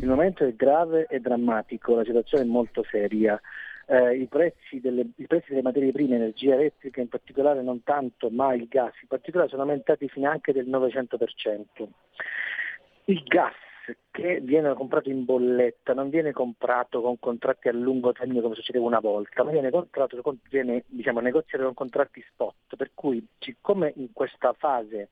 [0.00, 3.40] Il momento è grave e drammatico, la situazione è molto seria.
[3.86, 8.30] Eh, i, prezzi delle, I prezzi delle materie prime, energia elettrica in particolare, non tanto,
[8.30, 11.88] ma il gas in particolare, sono aumentati fino anche del 900%.
[13.06, 13.54] Il gas
[14.12, 18.84] che viene comprato in bolletta non viene comprato con contratti a lungo termine come succedeva
[18.84, 24.12] una volta, ma viene, comprato, viene diciamo, negoziato con contratti spot, per cui siccome in
[24.12, 25.08] questa fase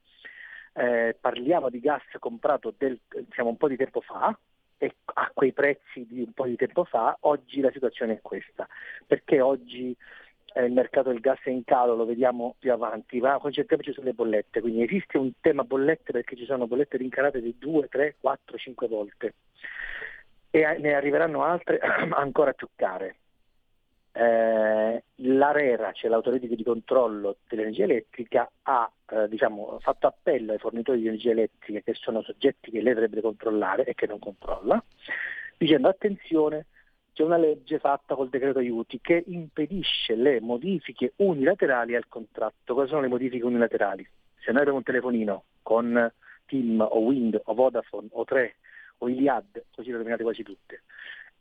[0.75, 4.37] eh, parliamo di gas comprato del, diciamo, un po' di tempo fa,
[4.79, 8.67] a quei prezzi di un po' di tempo fa, oggi la situazione è questa,
[9.07, 9.97] perché oggi
[10.55, 14.13] eh, il mercato del gas è in calo, lo vediamo più avanti, ma concentriamoci sulle
[14.13, 18.57] bollette, quindi esiste un tema bollette perché ci sono bollette rincarate di 2, 3, 4,
[18.57, 19.35] 5 volte.
[20.51, 21.79] E ne arriveranno altre
[22.13, 23.17] ancora più care.
[24.17, 31.01] Eh, L'ARERA, cioè l'autorità di controllo dell'energia elettrica, ha eh, diciamo, fatto appello ai fornitori
[31.01, 34.83] di energia elettrica che sono soggetti che lei dovrebbe controllare e che non controlla,
[35.59, 36.67] dicendo attenzione,
[37.13, 42.75] c'è una legge fatta col decreto aiuti che impedisce le modifiche unilaterali al contratto.
[42.75, 44.07] Cosa sono le modifiche unilaterali?
[44.39, 46.13] Se noi abbiamo un telefonino con
[46.47, 48.57] TIM o Wind o Vodafone o 3
[48.99, 50.83] o Iliad, così le nominate quasi tutte,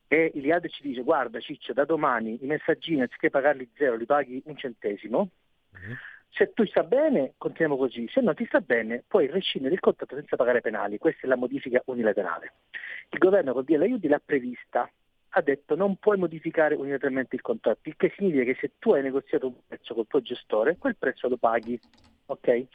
[0.08, 4.42] e Iliad ci dice guarda Ciccio da domani i messaggini anziché pagarli zero li paghi
[4.46, 5.30] un centesimo
[5.76, 5.94] mm-hmm.
[6.30, 10.16] se tu sta bene continuiamo così se non ti sta bene puoi rescindere il contratto
[10.16, 12.54] senza pagare penali questa è la modifica unilaterale
[13.10, 14.90] il governo col DL aiuti l'ha prevista
[15.30, 19.02] ha detto non puoi modificare unilateralmente il contratto il che significa che se tu hai
[19.02, 21.80] negoziato un prezzo col tuo gestore quel prezzo lo paghi
[22.28, 22.66] ok?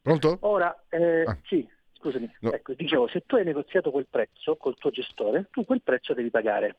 [0.00, 0.38] Pronto?
[0.40, 1.38] ora eh, ah.
[1.44, 1.68] sì
[2.02, 2.52] scusami, no.
[2.52, 6.30] ecco, dicevo, se tu hai negoziato quel prezzo col tuo gestore, tu quel prezzo devi
[6.30, 6.76] pagare.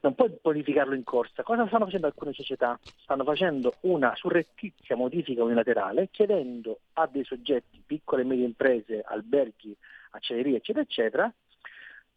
[0.00, 1.42] Non puoi bonificarlo in corsa.
[1.42, 2.78] Cosa stanno facendo alcune società?
[3.02, 9.76] Stanno facendo una surrettizia modifica unilaterale chiedendo a dei soggetti, piccole e medie imprese, alberghi,
[10.10, 11.32] acciaierie, eccetera, eccetera,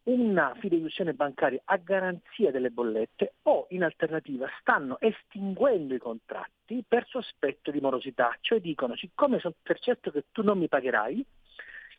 [0.04, 7.06] una fideiussione bancaria a garanzia delle bollette o in alternativa stanno estinguendo i contratti per
[7.08, 11.26] sospetto di morosità, cioè dicono siccome sono per certo che tu non mi pagherai,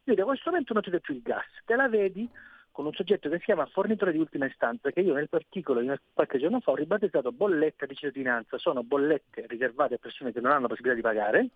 [0.05, 2.29] io da questo momento non ti do più il gas, te la vedi
[2.73, 6.39] con un soggetto che si chiama fornitore di ultima istanza, che io nell'articolo in- qualche
[6.39, 10.69] giorno fa ho ribattezzato bolletta di cittadinanza, sono bollette riservate a persone che non hanno
[10.69, 11.49] possibilità di pagare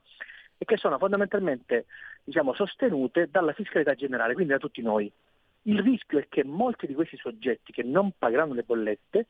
[0.59, 1.87] e che sono fondamentalmente
[2.23, 5.11] diciamo, sostenute dalla fiscalità generale, quindi da tutti noi.
[5.63, 9.27] Il rischio è che molti di questi soggetti che non pagheranno le bollette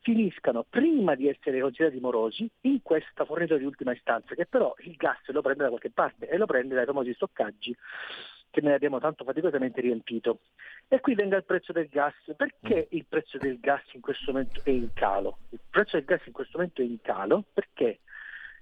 [0.00, 4.96] finiscano prima di essere considerati morosi in questa fornitura di ultima istanza, che però il
[4.96, 7.76] gas lo prende da qualche parte e lo prende dai famosi stoccaggi
[8.56, 10.38] che noi abbiamo tanto faticosamente riempito.
[10.88, 12.14] E qui venga il prezzo del gas.
[12.34, 15.40] Perché il prezzo del gas in questo momento è in calo?
[15.50, 17.98] Il prezzo del gas in questo momento è in calo perché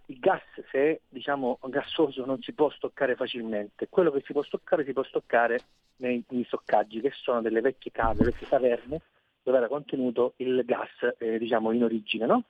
[0.07, 3.87] il gas, se è diciamo, gassoso, non si può stoccare facilmente.
[3.89, 5.61] Quello che si può stoccare si può stoccare
[5.99, 9.01] nei, negli stoccaggi, che sono delle vecchie cave, vecchie caverne,
[9.45, 12.43] dove era contenuto il gas eh, diciamo, in origine, no?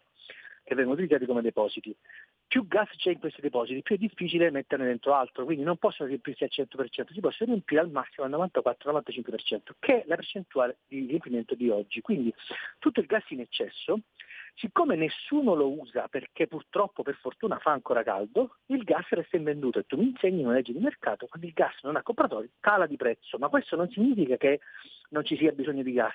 [0.64, 1.94] che vengono utilizzati come depositi.
[2.46, 6.08] Più gas c'è in questi depositi, più è difficile metterne dentro altro, quindi non possono
[6.08, 11.06] riempirsi al 100%, si possono riempire al massimo al 94-95%, che è la percentuale di
[11.06, 12.00] riempimento di oggi.
[12.00, 12.32] Quindi
[12.78, 14.00] tutto il gas in eccesso
[14.56, 19.80] Siccome nessuno lo usa perché purtroppo per fortuna fa ancora caldo, il gas resta invenduto.
[19.80, 22.86] E tu mi insegni una legge di mercato, quando il gas non ha compratori cala
[22.86, 24.60] di prezzo, ma questo non significa che
[25.10, 26.14] non ci sia bisogno di gas,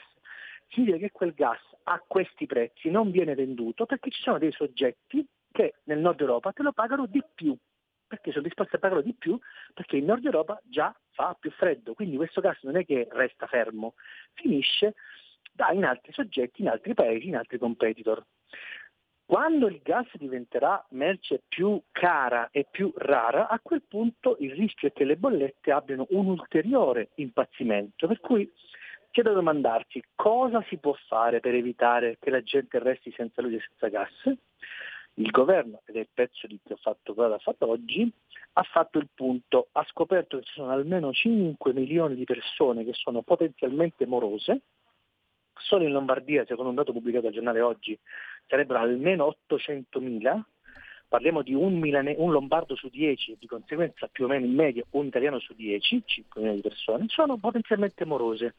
[0.70, 5.26] significa che quel gas a questi prezzi non viene venduto perché ci sono dei soggetti
[5.52, 7.56] che nel nord Europa te lo pagano di più,
[8.08, 9.40] perché sono disposti a pagarlo di più
[9.74, 13.46] perché in nord Europa già fa più freddo, quindi questo gas non è che resta
[13.48, 13.94] fermo,
[14.34, 14.96] finisce
[15.52, 18.24] da in altri soggetti, in altri paesi, in altri competitor.
[19.26, 24.88] Quando il gas diventerà merce più cara e più rara, a quel punto il rischio
[24.88, 28.52] è che le bollette abbiano un ulteriore impazzimento, per cui
[29.12, 33.58] c'è da domandarsi cosa si può fare per evitare che la gente resti senza luce
[33.58, 34.38] e senza gas.
[35.15, 38.10] Il governo, ed è il pezzo di che ho fatto, ha fatto oggi,
[38.54, 42.93] ha fatto il punto, ha scoperto che ci sono almeno 5 milioni di persone che
[42.93, 44.62] sono potenzialmente morose,
[45.62, 47.98] Solo in Lombardia, secondo un dato pubblicato al giornale oggi,
[48.48, 50.41] sarebbero almeno 800.000.
[51.08, 54.84] Parliamo di un, milane- un lombardo su 10, di conseguenza più o meno in media
[54.91, 58.56] un italiano su 10, 5 milioni di persone, sono potenzialmente morose.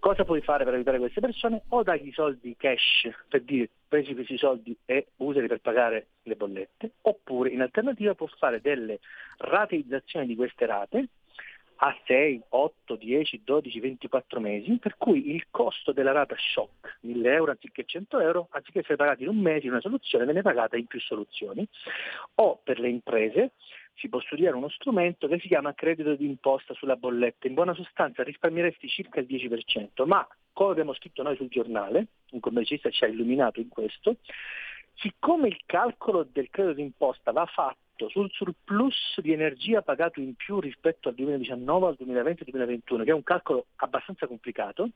[0.00, 1.62] Cosa puoi fare per aiutare queste persone?
[1.70, 6.36] O dagli i soldi cash per dire presi questi soldi e usali per pagare le
[6.36, 9.00] bollette, oppure in alternativa può fare delle
[9.38, 11.08] rateizzazioni di queste rate
[11.80, 17.32] a 6, 8, 10, 12, 24 mesi, per cui il costo della rata shock, 1000
[17.32, 20.76] euro anziché 100 euro, anziché essere pagati in un mese in una soluzione, viene pagata
[20.76, 21.66] in più soluzioni.
[22.36, 23.52] O per le imprese
[23.98, 27.48] si può studiare uno strumento che si chiama credito d'imposta sulla bolletta.
[27.48, 32.40] In buona sostanza risparmieresti circa il 10%, ma come abbiamo scritto noi sul giornale, un
[32.40, 34.16] commercialista ci ha illuminato in questo,
[34.94, 40.60] siccome il calcolo del credito d'imposta va fatto sul surplus di energia pagato in più
[40.60, 44.90] rispetto al 2019, al 2020 al 2021, che è un calcolo abbastanza complicato,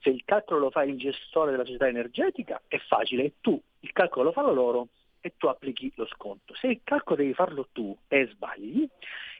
[0.00, 3.92] se il calcolo lo fa il gestore della società energetica è facile e tu il
[3.92, 4.88] calcolo lo fanno loro
[5.22, 6.54] e tu applichi lo sconto.
[6.54, 8.86] Se il calcolo devi farlo tu e sbagli,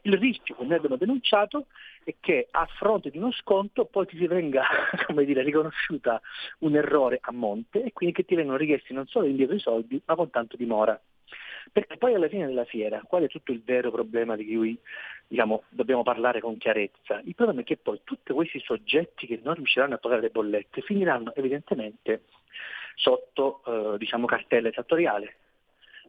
[0.03, 1.67] il rischio che noi abbiamo denunciato
[2.05, 4.65] è che a fronte di uno sconto poi ti venga
[5.25, 6.21] dire, riconosciuta
[6.61, 10.01] un errore a monte e quindi che ti vengono richiesti non solo indietro i soldi
[10.05, 10.99] ma con tanto di mora.
[11.71, 14.79] Perché poi alla fine della fiera, qual è tutto il vero problema di cui
[15.27, 17.21] diciamo, dobbiamo parlare con chiarezza?
[17.25, 20.83] Il problema è che poi tutti questi soggetti che non riusciranno a pagare le bollette
[20.83, 22.25] finiranno evidentemente
[22.95, 25.37] sotto eh, diciamo, cartella esattoriale,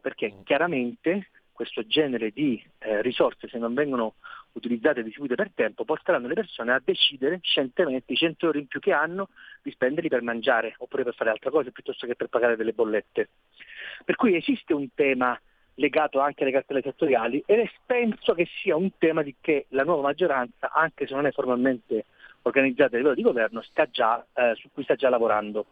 [0.04, 4.16] perché chiaramente questo genere di eh, risorse, se non vengono
[4.52, 8.66] utilizzate e distribuite per tempo, porteranno le persone a decidere scientemente i 100 euro in
[8.66, 9.30] più che hanno
[9.62, 13.30] di spenderli per mangiare oppure per fare altre cose piuttosto che per pagare delle bollette.
[14.04, 15.40] Per cui esiste un tema
[15.76, 20.02] legato anche alle cartelle settoriali e penso che sia un tema di che la nuova
[20.02, 22.04] maggioranza, anche se non è formalmente
[22.42, 25.64] organizzata a livello di governo, sta già, eh, su cui sta già lavorando.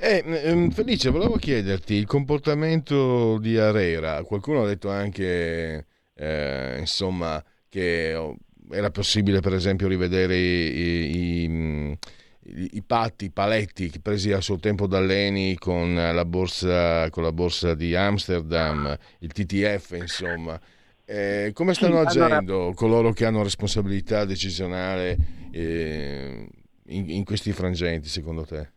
[0.00, 4.22] Eh, ehm, Felice, volevo chiederti il comportamento di Arera.
[4.22, 8.36] Qualcuno ha detto anche, eh, insomma, che oh,
[8.70, 11.98] era possibile, per esempio, rivedere i, i-
[12.44, 17.24] i- i patti, i paletti presi a suo tempo da Leni con la borsa, con
[17.24, 20.58] la borsa di Amsterdam, il TTF, insomma.
[21.04, 25.16] Eh, come stanno Sì, allora- agendo coloro che hanno responsabilità decisionale
[25.50, 26.46] eh,
[26.86, 28.70] in, in questi frangenti, secondo te?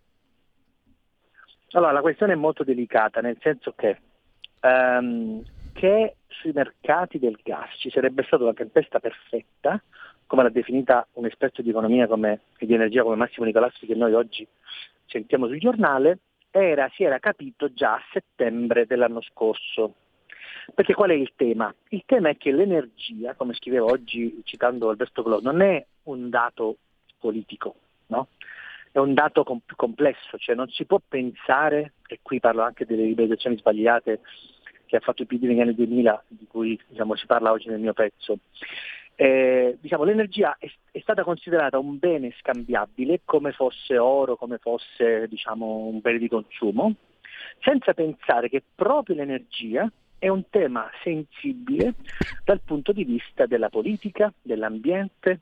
[1.74, 3.98] Allora, la questione è molto delicata, nel senso che,
[4.60, 5.44] ehm,
[5.74, 9.82] che sui mercati del gas ci sarebbe stata una tempesta perfetta
[10.32, 13.96] come l'ha definita un esperto di economia come, e di energia come Massimo Nicolassi che
[13.96, 14.48] noi oggi
[15.06, 16.20] sentiamo sul giornale,
[16.52, 19.96] era, si era capito già a settembre dell'anno scorso.
[20.74, 21.74] Perché qual è il tema?
[21.90, 26.78] Il tema è che l'energia, come scrivevo oggi citando Alberto Clò, non è un dato
[27.20, 27.76] politico,
[28.08, 28.30] no?
[28.92, 32.86] È un dato com- più complesso, cioè non si può pensare, e qui parlo anche
[32.86, 34.20] delle liberalizzazioni sbagliate
[34.86, 37.80] che ha fatto il PD negli anni 2000, di cui diciamo, si parla oggi nel
[37.80, 38.40] mio pezzo.
[39.16, 45.28] Eh, diciamo, l'energia è, è stata considerata un bene scambiabile come fosse oro, come fosse
[45.30, 46.96] diciamo, un bene di consumo,
[47.60, 51.96] senza pensare che proprio l'energia è un tema sensibile
[52.44, 55.40] dal punto di vista della politica, dell'ambiente,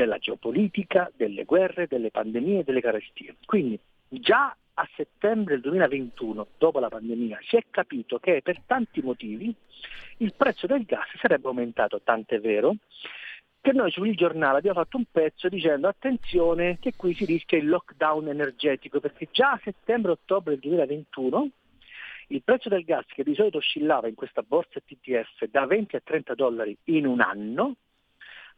[0.00, 3.36] della geopolitica, delle guerre, delle pandemie e delle carestie.
[3.44, 3.78] Quindi
[4.08, 9.54] già a settembre del 2021, dopo la pandemia, si è capito che per tanti motivi
[10.18, 12.76] il prezzo del gas sarebbe aumentato, tant'è vero
[13.60, 17.68] che noi sul giornale abbiamo fatto un pezzo dicendo attenzione che qui si rischia il
[17.68, 21.48] lockdown energetico perché già a settembre-ottobre del 2021
[22.28, 26.00] il prezzo del gas che di solito oscillava in questa borsa TTF da 20 a
[26.02, 27.74] 30 dollari in un anno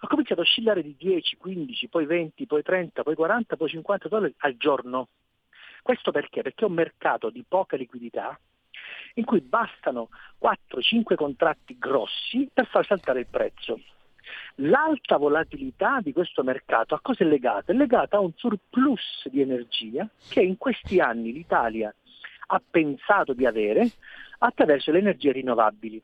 [0.05, 4.09] ha cominciato a oscillare di 10, 15, poi 20, poi 30, poi 40, poi 50
[4.09, 5.09] dollari al giorno.
[5.81, 6.43] Questo perché?
[6.43, 8.39] Perché è un mercato di poca liquidità
[9.15, 10.09] in cui bastano
[10.41, 13.81] 4-5 contratti grossi per far saltare il prezzo.
[14.57, 17.71] L'alta volatilità di questo mercato a cosa è legata?
[17.71, 21.95] È legata a un surplus di energia che in questi anni l'Italia
[22.47, 23.89] ha pensato di avere
[24.39, 26.03] attraverso le energie rinnovabili.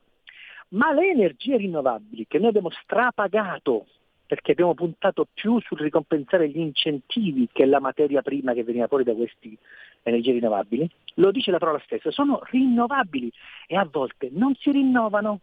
[0.69, 3.87] Ma le energie rinnovabili che noi abbiamo strapagato
[4.29, 9.03] perché abbiamo puntato più sul ricompensare gli incentivi che la materia prima che veniva fuori
[9.03, 9.57] da queste
[10.03, 13.31] energie rinnovabili, lo dice la parola stessa, sono rinnovabili
[13.65, 15.39] e a volte non si rinnovano.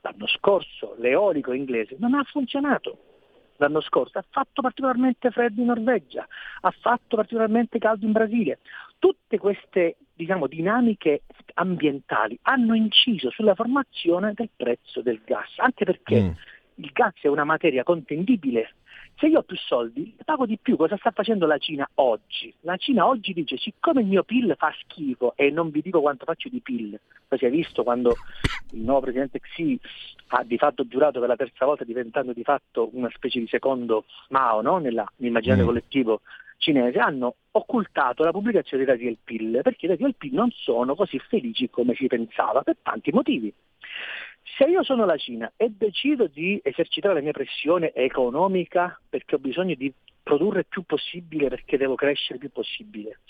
[0.00, 2.96] L'anno scorso l'eolico inglese non ha funzionato.
[3.58, 6.26] L'anno scorso ha fatto particolarmente freddo in Norvegia,
[6.62, 8.60] ha fatto particolarmente caldo in Brasile.
[9.00, 11.22] Tutte queste diciamo, dinamiche
[11.54, 16.30] ambientali hanno inciso sulla formazione del prezzo del gas, anche perché Mm.
[16.76, 18.74] il gas è una materia contendibile.
[19.18, 20.76] Se io ho più soldi, pago di più.
[20.76, 22.52] Cosa sta facendo la Cina oggi?
[22.60, 26.24] La Cina oggi dice, siccome il mio PIL fa schifo e non vi dico quanto
[26.26, 28.16] faccio di PIL, poi si è visto quando
[28.72, 29.78] il nuovo presidente Xi
[30.28, 34.04] ha di fatto giurato per la terza volta diventando di fatto una specie di secondo
[34.28, 34.76] Mao no?
[34.78, 35.66] Nella- nell'immaginario Mm.
[35.66, 36.20] collettivo
[36.60, 40.50] cinese, hanno occultato la pubblicazione dei dati del PIL, perché i dati del PIL non
[40.52, 43.52] sono così felici come si pensava, per tanti motivi.
[44.56, 49.38] Se io sono la Cina e decido di esercitare la mia pressione economica perché ho
[49.38, 49.92] bisogno di
[50.22, 53.20] produrre più possibile perché devo crescere più possibile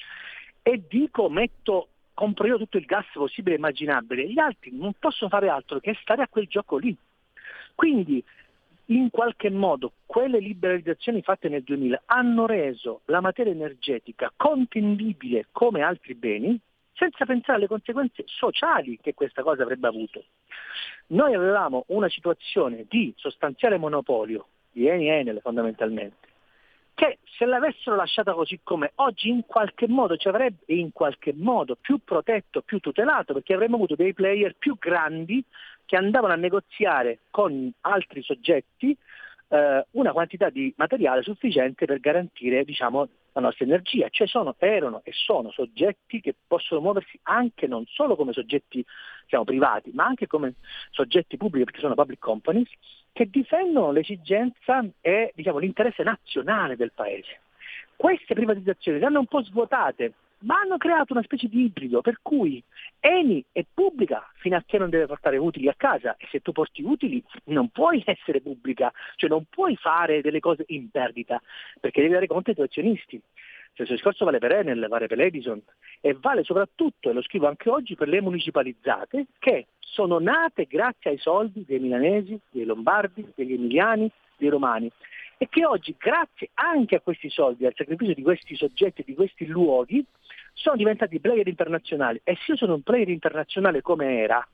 [0.62, 5.30] e dico metto compro io tutto il gas possibile e immaginabile, gli altri non possono
[5.30, 6.94] fare altro che stare a quel gioco lì.
[7.74, 8.22] Quindi
[8.90, 15.82] in qualche modo quelle liberalizzazioni fatte nel 2000 hanno reso la materia energetica contendibile come
[15.82, 16.58] altri beni
[16.92, 20.24] senza pensare alle conseguenze sociali che questa cosa avrebbe avuto.
[21.08, 26.28] Noi avevamo una situazione di sostanziale monopolio di Eni Enel fondamentalmente,
[26.94, 31.76] che se l'avessero lasciata così come oggi in qualche modo ci avrebbe in qualche modo
[31.80, 35.42] più protetto, più tutelato, perché avremmo avuto dei player più grandi
[35.90, 38.96] che andavano a negoziare con altri soggetti
[39.48, 45.00] eh, una quantità di materiale sufficiente per garantire diciamo, la nostra energia, cioè sono, erano
[45.02, 48.86] e sono soggetti che possono muoversi anche non solo come soggetti
[49.24, 50.54] diciamo, privati, ma anche come
[50.92, 52.70] soggetti pubblici perché sono public companies,
[53.10, 57.40] che difendono l'esigenza e diciamo, l'interesse nazionale del paese.
[57.96, 60.12] Queste privatizzazioni le hanno un po' svuotate,
[60.42, 62.62] ma hanno creato una specie di ibrido per cui
[63.00, 66.52] Eni è pubblica fino a che non deve portare utili a casa e se tu
[66.52, 71.40] porti utili non puoi essere pubblica, cioè non puoi fare delle cose in perdita
[71.80, 73.20] perché devi dare conto ai tuoi azionisti.
[73.72, 75.62] Cioè, il discorso vale per Enel, vale per Edison
[76.00, 81.10] e vale soprattutto, e lo scrivo anche oggi, per le municipalizzate che sono nate grazie
[81.10, 84.90] ai soldi dei milanesi, dei lombardi, degli emiliani, dei romani
[85.42, 89.46] e che oggi, grazie anche a questi soldi, al sacrificio di questi soggetti, di questi
[89.46, 90.04] luoghi,
[90.52, 92.20] sono diventati player internazionali.
[92.22, 94.46] E se io sono un player internazionale come era,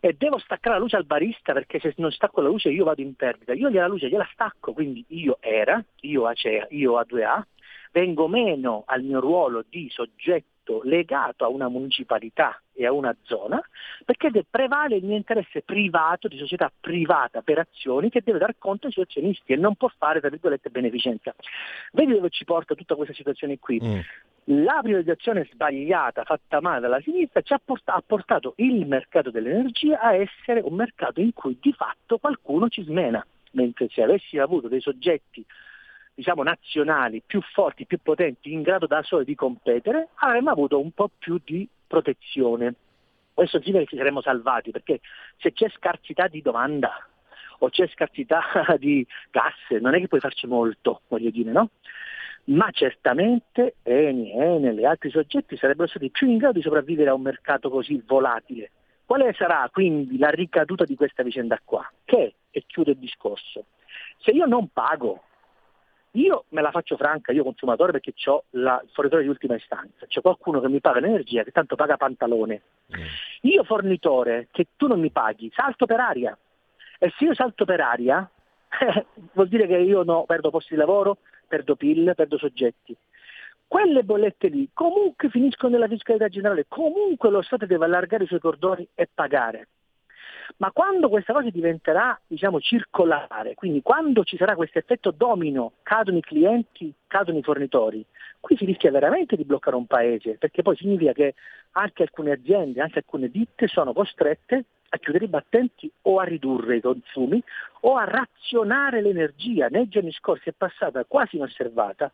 [0.00, 3.02] e devo staccare la luce al barista perché se non stacco la luce io vado
[3.02, 7.42] in perdita, io gliela luce gliela stacco, quindi io era, io Acea, io A2A,
[7.92, 13.60] vengo meno al mio ruolo di soggetto legato a una municipalità e a una zona,
[14.04, 18.86] perché prevale il mio interesse privato, di società privata per azioni, che deve dar conto
[18.86, 21.34] ai suoi azionisti e non può fare, tra virgolette, beneficenza.
[21.92, 23.80] Vedi dove ci porta tutta questa situazione qui?
[23.82, 23.98] Mm.
[24.64, 30.00] La privatizzazione sbagliata, fatta male dalla sinistra, ci ha, porta- ha portato il mercato dell'energia
[30.00, 33.24] a essere un mercato in cui di fatto qualcuno ci smena.
[33.52, 35.44] mentre se avessimo avuto dei soggetti
[36.18, 40.90] diciamo nazionali più forti, più potenti, in grado da soli di competere, avremmo avuto un
[40.90, 42.74] po' più di protezione.
[43.32, 44.98] Questo significa che ci saremmo salvati, perché
[45.36, 47.06] se c'è scarsità di domanda
[47.60, 48.42] o c'è scarsità
[48.80, 51.70] di gas, non è che puoi farci molto, voglio dire, no?
[52.46, 57.14] Ma certamente Eni, Enel e altri soggetti sarebbero stati più in grado di sopravvivere a
[57.14, 58.72] un mercato così volatile.
[59.04, 61.88] Quale sarà quindi la ricaduta di questa vicenda qua?
[62.04, 63.66] Che, e chiudo il discorso,
[64.16, 65.22] se io non pago,
[66.12, 70.06] io me la faccio franca, io consumatore perché ho la- il fornitore di ultima istanza,
[70.06, 72.62] c'è qualcuno che mi paga l'energia che tanto paga pantalone.
[73.42, 76.36] Io fornitore che tu non mi paghi, salto per aria.
[76.98, 78.28] E se io salto per aria,
[79.32, 82.96] vuol dire che io no, perdo posti di lavoro, perdo PIL, perdo soggetti.
[83.66, 88.40] Quelle bollette lì comunque finiscono nella fiscalità generale, comunque lo Stato deve allargare i suoi
[88.40, 89.68] cordoni e pagare.
[90.56, 96.18] Ma quando questa cosa diventerà, diciamo, circolare, quindi quando ci sarà questo effetto domino, cadono
[96.18, 98.04] i clienti, cadono i fornitori,
[98.40, 101.34] qui si rischia veramente di bloccare un paese, perché poi significa che
[101.72, 106.76] anche alcune aziende, anche alcune ditte sono costrette a chiudere i battenti o a ridurre
[106.76, 107.42] i consumi
[107.80, 109.68] o a razionare l'energia.
[109.68, 112.10] Nei giorni scorsi è passata quasi inosservata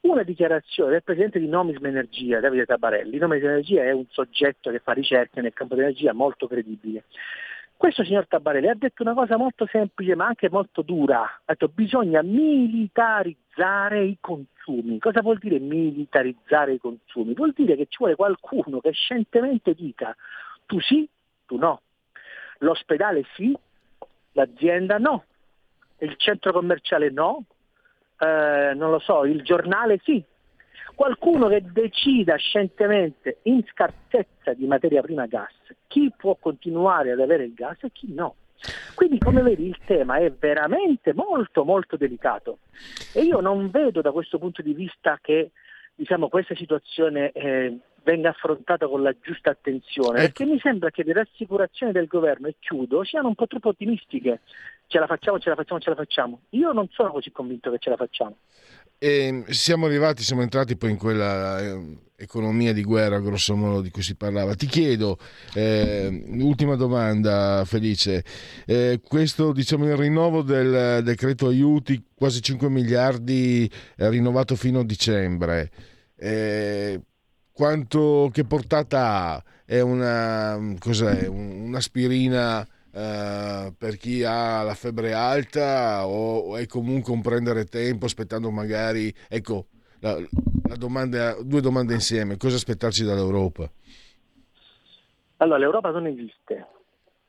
[0.00, 3.18] una dichiarazione del presidente di Nomisma Energia, Davide Tabarelli.
[3.18, 7.04] Nomisma Energia è un soggetto che fa ricerche nel campo dell'energia molto credibile.
[7.84, 11.20] Questo signor Tabarelli ha detto una cosa molto semplice ma anche molto dura.
[11.20, 14.98] Ha detto bisogna militarizzare i consumi.
[14.98, 17.34] Cosa vuol dire militarizzare i consumi?
[17.34, 20.16] Vuol dire che ci vuole qualcuno che scientemente dica
[20.64, 21.06] tu sì,
[21.44, 21.82] tu no.
[22.60, 23.54] L'ospedale sì,
[24.32, 25.24] l'azienda no.
[25.98, 27.44] Il centro commerciale no.
[28.18, 30.24] Eh, non lo so, il giornale sì.
[30.94, 35.52] Qualcuno che decida scientemente in scarsezza di materia prima gas
[35.94, 38.34] chi può continuare ad avere il gas e chi no.
[38.94, 42.58] Quindi come vedi il tema è veramente molto molto delicato
[43.12, 45.52] e io non vedo da questo punto di vista che
[45.94, 50.32] diciamo, questa situazione eh, venga affrontata con la giusta attenzione, Ecco.
[50.32, 54.40] perché mi sembra che le rassicurazioni del governo, e chiudo, siano un po' troppo ottimistiche.
[54.86, 56.40] Ce la facciamo, ce la facciamo, ce la facciamo.
[56.50, 58.36] Io non sono così convinto che ce la facciamo.
[59.06, 63.90] E siamo arrivati, siamo entrati poi in quella eh, economia di guerra, grosso modo, di
[63.90, 64.54] cui si parlava.
[64.54, 65.18] Ti chiedo,
[65.52, 68.24] eh, ultima domanda, Felice,
[68.64, 74.84] eh, questo diciamo il rinnovo del decreto aiuti, quasi 5 miliardi eh, rinnovato fino a
[74.86, 75.70] dicembre,
[76.16, 76.98] eh,
[77.52, 79.44] quanto, che portata ha?
[79.66, 86.66] È una, cos'è, Un- un'aspirina eh, per chi ha la febbre alta o, o è
[86.66, 89.66] comunque un prendere tempo aspettando magari ecco
[90.00, 90.18] la,
[90.68, 93.70] la domanda, due domande insieme cosa aspettarci dall'Europa
[95.38, 96.66] Allora, l'Europa non esiste.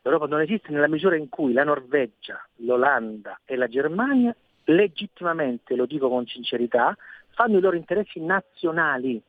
[0.01, 4.35] L'Europa non esiste nella misura in cui la Norvegia, l'Olanda e la Germania
[4.65, 6.95] legittimamente, lo dico con sincerità,
[7.31, 9.21] fanno i loro interessi nazionali.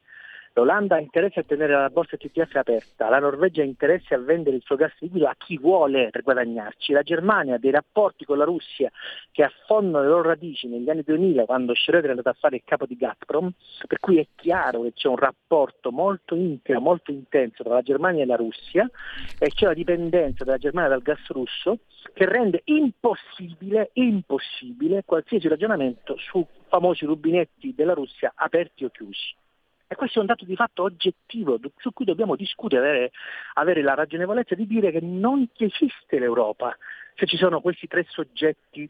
[0.56, 4.56] L'Olanda ha interesse a tenere la borsa TTF aperta, la Norvegia ha interesse a vendere
[4.56, 8.38] il suo gas liquido a chi vuole per guadagnarci, la Germania ha dei rapporti con
[8.38, 8.90] la Russia
[9.32, 12.62] che affondano le loro radici negli anni 2000 quando Schröder è andato a fare il
[12.64, 13.52] capo di Gazprom,
[13.86, 18.22] per cui è chiaro che c'è un rapporto molto intimo, molto intenso tra la Germania
[18.22, 18.90] e la Russia
[19.36, 21.80] e c'è la dipendenza della Germania dal gas russo
[22.14, 29.44] che rende impossibile, impossibile qualsiasi ragionamento su famosi rubinetti della Russia aperti o chiusi.
[29.88, 33.10] E questo è un dato di fatto oggettivo su cui dobbiamo discutere, avere,
[33.54, 36.76] avere la ragionevolezza di dire che non esiste l'Europa
[37.14, 38.88] se ci sono questi tre soggetti,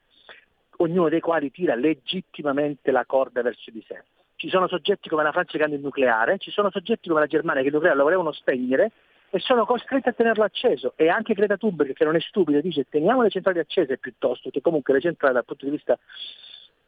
[0.79, 4.03] ognuno dei quali tira legittimamente la corda verso di sé.
[4.37, 7.27] Ci sono soggetti come la Francia che hanno il nucleare, ci sono soggetti come la
[7.27, 8.91] Germania che il nucleare lo volevano spegnere
[9.31, 10.93] e sono costretti a tenerlo acceso.
[10.97, 14.61] E anche Greta Thunberg, che non è stupido, dice teniamo le centrali accese piuttosto che
[14.61, 15.99] comunque le centrali dal punto di vista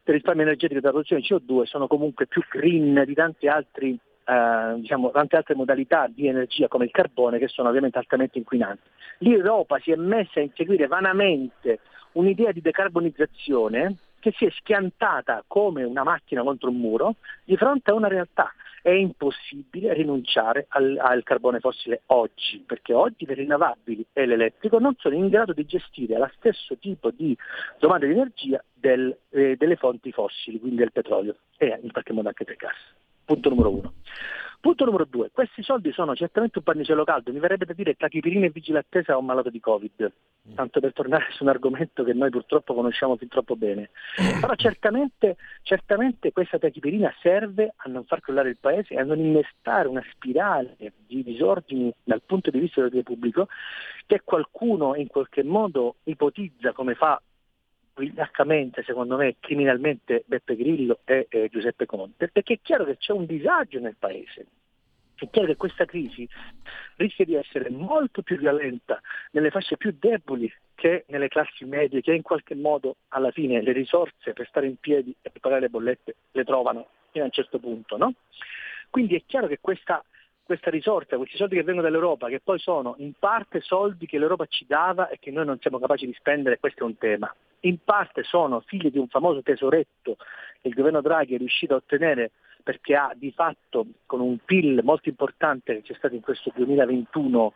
[0.03, 4.73] del risparmio energetico della produzione di CO2 sono comunque più green di tanti altri, eh,
[4.77, 8.87] diciamo, tante altre modalità di energia come il carbone che sono ovviamente altamente inquinanti.
[9.19, 11.79] L'Europa si è messa a inseguire vanamente
[12.13, 17.91] un'idea di decarbonizzazione che si è schiantata come una macchina contro un muro di fronte
[17.91, 18.51] a una realtà.
[18.81, 24.95] È impossibile rinunciare al, al carbone fossile oggi, perché oggi le rinnovabili e l'elettrico non
[24.97, 27.35] sono in grado di gestire lo stesso tipo di
[27.77, 32.29] domanda di energia del- eh, delle fonti fossili, quindi del petrolio e in qualche modo
[32.29, 32.77] anche del gas.
[33.25, 33.93] Punto numero uno.
[34.61, 38.45] Punto numero due, questi soldi sono certamente un pannicello caldo, mi verrebbe da dire tachipirina
[38.45, 40.11] e vigile attesa a un malato di Covid,
[40.53, 43.89] tanto per tornare su un argomento che noi purtroppo conosciamo fin troppo bene.
[44.41, 49.19] Però certamente, certamente questa tachipirina serve a non far crollare il paese e a non
[49.19, 50.75] innestare una spirale
[51.07, 53.47] di disordini dal punto di vista dell'ordine pubblico
[54.07, 57.21] che qualcuno in qualche modo ipotizza come fa
[57.99, 63.11] vigliaccamente, secondo me, criminalmente Beppe Grillo e eh, Giuseppe Conte, perché è chiaro che c'è
[63.13, 64.47] un disagio nel paese.
[65.15, 66.27] È chiaro che questa crisi
[66.95, 72.13] rischia di essere molto più violenta nelle fasce più deboli che nelle classi medie, che
[72.13, 75.69] in qualche modo alla fine le risorse per stare in piedi e per pagare le
[75.69, 77.97] bollette le trovano fino a un certo punto.
[77.97, 78.13] No?
[78.89, 80.03] Quindi è chiaro che questa,
[80.49, 84.47] questa risorsa, questi soldi che vengono dall'Europa, che poi sono in parte soldi che l'Europa
[84.47, 87.31] ci dava e che noi non siamo capaci di spendere, questo è un tema.
[87.61, 90.17] In parte sono figli di un famoso tesoretto
[90.59, 92.31] che il governo Draghi è riuscito a ottenere
[92.63, 97.53] perché ha di fatto con un PIL molto importante che c'è stato in questo 2021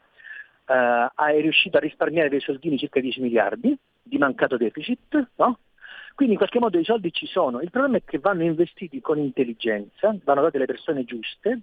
[0.68, 5.58] eh, è riuscito a risparmiare dei soldini circa 10 miliardi di mancato deficit, no?
[6.16, 9.18] Quindi in qualche modo i soldi ci sono, il problema è che vanno investiti con
[9.18, 11.60] intelligenza, vanno date le persone giuste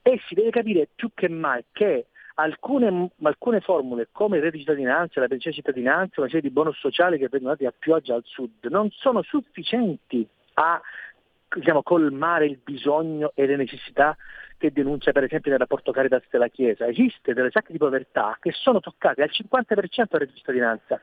[0.00, 4.78] e si deve capire più che mai che alcune, alcune formule come il reddito di
[4.80, 8.14] cittadinanza, la pensione di cittadinanza, una serie di bonus sociali che vengono dati a pioggia
[8.14, 10.80] al sud non sono sufficienti a
[11.52, 14.16] diciamo, colmare il bisogno e le necessità
[14.56, 16.86] che denuncia per esempio nel rapporto Caritas della Chiesa.
[16.86, 21.00] Esiste delle sacche di povertà che sono toccate al 50% dal reddito di cittadinanza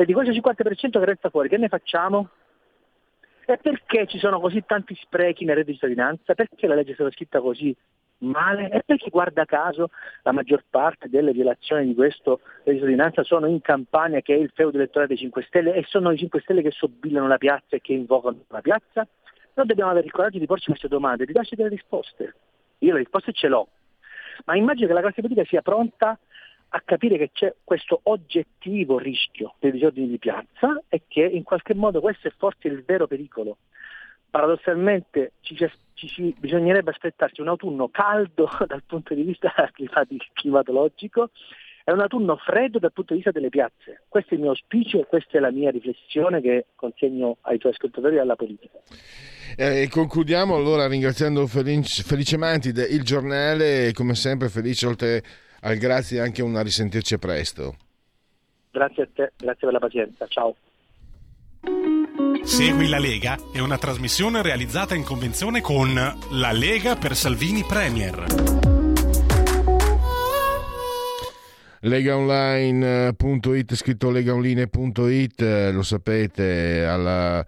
[0.00, 2.30] e di questo 50% che resta fuori, che ne facciamo?
[3.44, 6.32] E perché ci sono così tanti sprechi nel reddito di cittadinanza?
[6.32, 7.76] Perché la legge è stata scritta così
[8.20, 8.70] male?
[8.70, 9.90] E perché guarda caso
[10.22, 14.38] la maggior parte delle violazioni di questo reddito di cittadinanza sono in Campania che è
[14.38, 17.76] il feudo elettorale dei 5 Stelle e sono i 5 Stelle che sobillano la piazza
[17.76, 19.06] e che invocano la piazza?
[19.52, 22.36] Noi dobbiamo avere il coraggio di porci queste domande e di darci delle risposte.
[22.78, 23.68] Io le risposte ce l'ho,
[24.46, 26.18] ma immagino che la classe politica sia pronta
[26.70, 31.74] a capire che c'è questo oggettivo rischio dei disordini di piazza e che in qualche
[31.74, 33.58] modo questo è forse il vero pericolo.
[34.30, 35.56] Paradossalmente ci,
[35.94, 39.52] ci, bisognerebbe aspettarsi un autunno caldo dal punto di vista
[40.32, 41.30] climatologico
[41.82, 44.02] e un autunno freddo dal punto di vista delle piazze.
[44.06, 47.72] Questo è il mio auspicio e questa è la mia riflessione che consegno ai tuoi
[47.72, 48.78] ascoltatori e alla politica.
[49.56, 55.22] Eh, concludiamo allora ringraziando Felice, Felice Mantide, il giornale, e come sempre Felice, oltre
[55.60, 57.76] al grazie anche una risentirci presto.
[58.70, 60.56] Grazie a te, grazie per la pazienza, ciao.
[62.42, 68.58] Segui la Lega è una trasmissione realizzata in convenzione con La Lega per Salvini Premier.
[71.82, 77.42] legaonline.it scritto legaonline.it eh, lo sapete alla,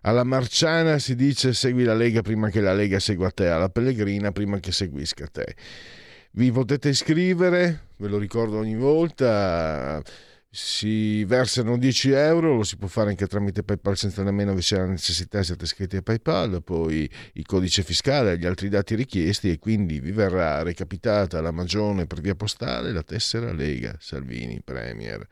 [0.00, 4.32] alla Marciana si dice segui la Lega prima che la Lega segua te alla Pellegrina
[4.32, 5.54] prima che seguisca te
[6.32, 10.02] vi potete iscrivere ve lo ricordo ogni volta
[10.52, 14.78] si versano 10 euro, lo si può fare anche tramite PayPal senza nemmeno vi sia
[14.78, 19.50] la necessità, siate iscritti a PayPal, poi il codice fiscale e gli altri dati richiesti
[19.50, 25.24] e quindi vi verrà recapitata la magione per via postale la tessera Lega Salvini Premier.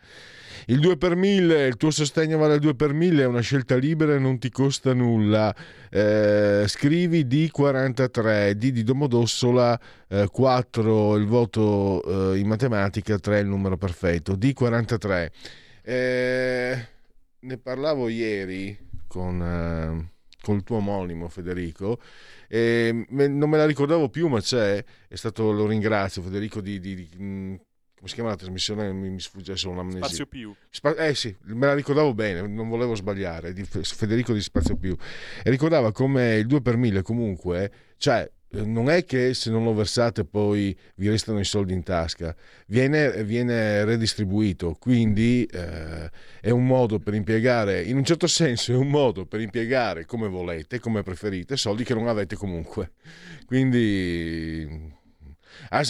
[0.66, 3.76] Il 2 per 1000, il tuo sostegno vale il 2 per 1000, è una scelta
[3.76, 5.54] libera e non ti costa nulla.
[5.90, 9.78] Eh, scrivi D43, D di Domodossola,
[10.08, 14.34] eh, 4 il voto eh, in matematica, 3 il numero perfetto.
[14.34, 15.28] D43.
[15.82, 16.86] Eh,
[17.40, 21.98] ne parlavo ieri con, eh, il tuo omonimo Federico.
[22.48, 26.94] E non me la ricordavo più, ma c'è, è stato, lo ringrazio Federico di, di,
[26.94, 27.60] di
[27.98, 28.92] come si chiama la trasmissione?
[28.92, 30.04] Mi, mi sfugge solo un'amnesia.
[30.04, 30.54] Spazio più.
[30.70, 34.96] Spa- eh sì, me la ricordavo bene, non volevo sbagliare, di Federico di Spazio più.
[35.42, 39.74] E ricordava come il 2 per 1000 comunque, cioè non è che se non lo
[39.74, 42.34] versate poi vi restano i soldi in tasca,
[42.66, 48.76] viene, viene redistribuito, quindi eh, è un modo per impiegare, in un certo senso è
[48.76, 52.92] un modo per impiegare come volete, come preferite, soldi che non avete comunque.
[53.44, 54.96] Quindi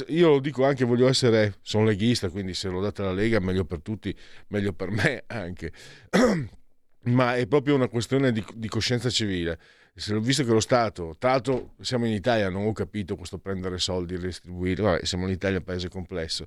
[0.09, 3.65] io lo dico anche, voglio essere, sono leghista, quindi se lo date alla Lega meglio
[3.65, 4.15] per tutti,
[4.49, 5.73] meglio per me anche.
[7.01, 9.59] Ma è proprio una questione di, di coscienza civile.
[9.95, 13.79] Se, visto che lo Stato, tra l'altro siamo in Italia, non ho capito questo prendere
[13.79, 16.47] soldi e distribuire, vabbè, siamo in Italia, un paese complesso,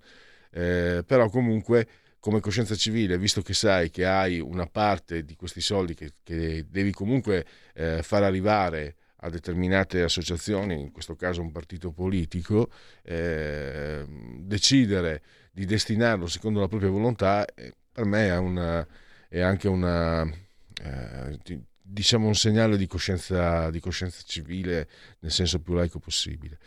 [0.51, 1.87] eh, però comunque
[2.21, 6.67] come coscienza civile, visto che sai che hai una parte di questi soldi che, che
[6.69, 12.69] devi comunque eh, far arrivare a determinate associazioni, in questo caso un partito politico,
[13.03, 14.03] eh,
[14.39, 18.85] decidere di destinarlo secondo la propria volontà, eh, per me è, una,
[19.27, 21.39] è anche una, eh,
[21.81, 24.87] diciamo un segnale di coscienza, di coscienza civile
[25.19, 26.57] nel senso più laico possibile.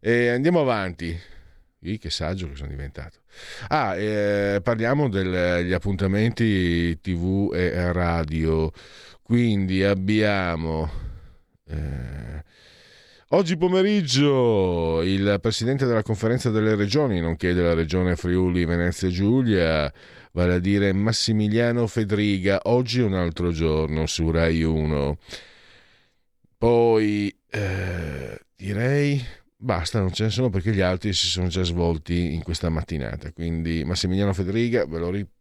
[0.00, 1.34] E andiamo avanti.
[1.78, 3.18] Che saggio che sono diventato.
[3.68, 8.72] Ah, eh, parliamo degli appuntamenti TV e radio.
[9.22, 11.05] Quindi abbiamo
[11.68, 12.44] eh,
[13.30, 19.92] Oggi pomeriggio il presidente della conferenza delle regioni, nonché della regione Friuli Venezia Giulia,
[20.30, 25.18] vale a dire Massimiliano Fedriga, oggi un altro giorno su Rai 1.
[26.56, 29.20] Poi eh, direi
[29.56, 33.32] basta, non ce ne sono perché gli altri si sono già svolti in questa mattinata.
[33.32, 35.35] Quindi Massimiliano Federiga, ve lo ripeto,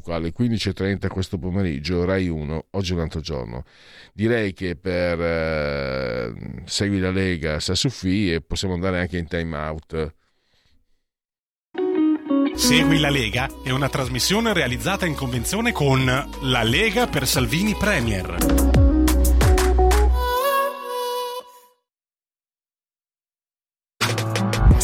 [0.00, 3.64] qua alle 15.30 questo pomeriggio, Rai 1, oggi è un altro giorno.
[4.12, 6.32] Direi che per eh,
[6.64, 10.14] Segui la Lega, Sassufì e possiamo andare anche in time out.
[12.54, 16.04] Segui la Lega è una trasmissione realizzata in convenzione con
[16.42, 18.87] La Lega per Salvini Premier.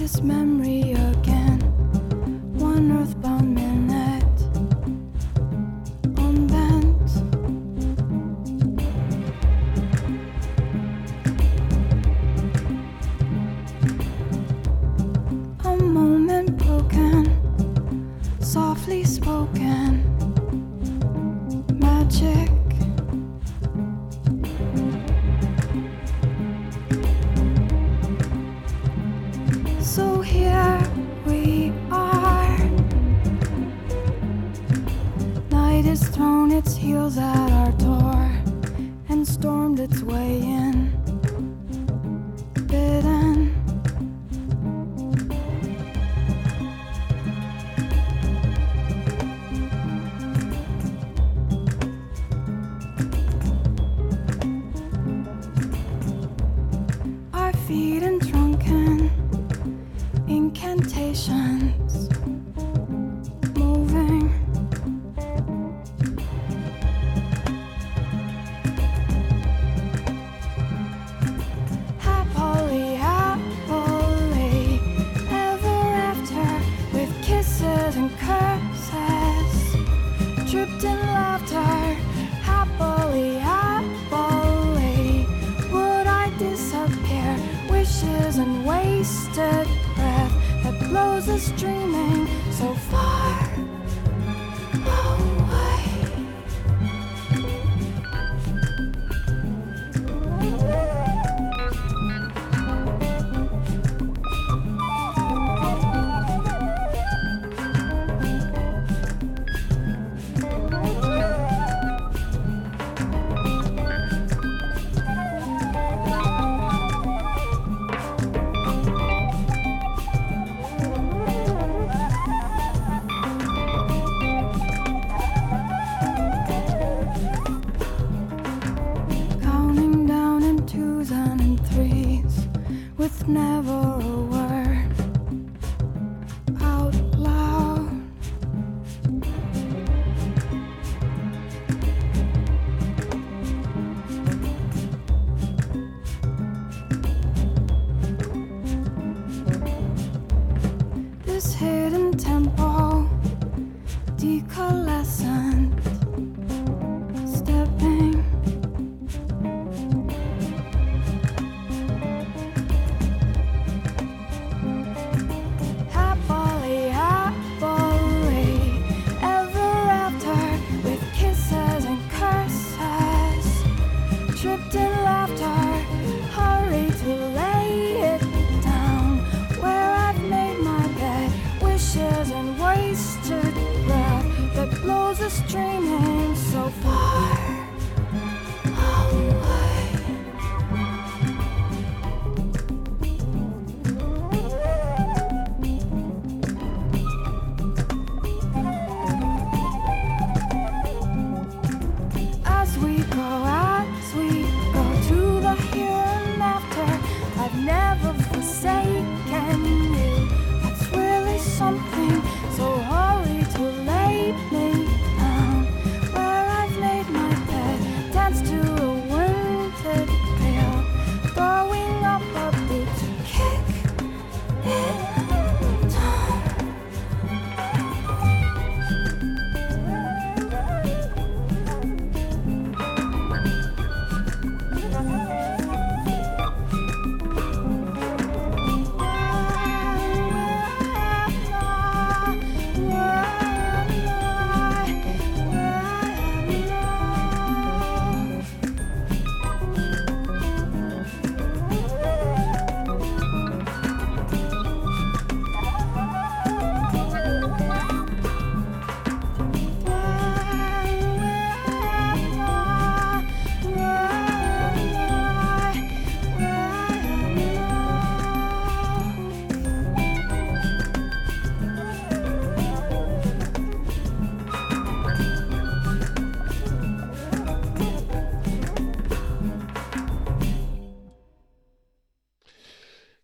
[0.00, 0.79] This memory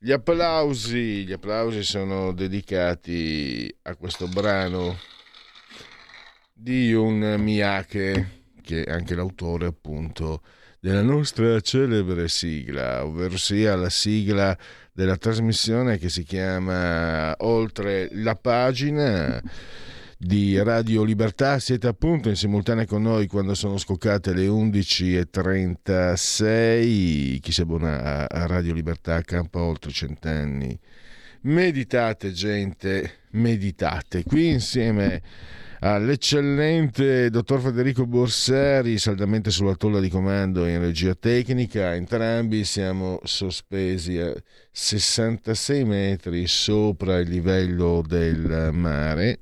[0.07, 4.97] Gli applausi, gli applausi sono dedicati a questo brano
[6.53, 10.43] di un Miyake, che è anche l'autore appunto
[10.79, 14.57] della nostra celebre sigla, ovvero sia la sigla
[14.93, 19.43] della trasmissione che si chiama Oltre la pagina
[20.17, 21.59] di Radio Libertà.
[21.59, 27.39] Siete appunto in simultanea con noi quando sono scoccate le 11.36.
[27.41, 30.79] Chi si abbona a- Radio Libertà campa oltre cent'anni.
[31.43, 34.25] Meditate, gente, meditate.
[34.25, 35.23] Qui insieme
[35.81, 41.95] all'eccellente dottor Federico Borsari, saldamente sulla tolla di comando in regia tecnica.
[41.95, 44.33] Entrambi siamo sospesi a
[44.73, 49.41] 66 metri sopra il livello del mare.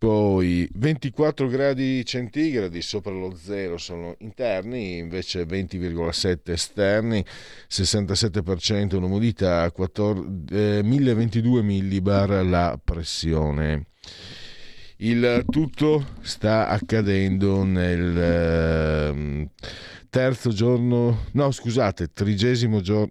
[0.00, 7.22] Poi 24 gradi centigradi sopra lo zero sono interni, invece 20,7 esterni,
[7.68, 13.88] 67% l'umidità, 14 eh, 1022 millibar la pressione.
[14.96, 19.50] Il tutto sta accadendo nel ehm,
[20.08, 23.10] terzo giorno, no scusate, trigesimo giorno,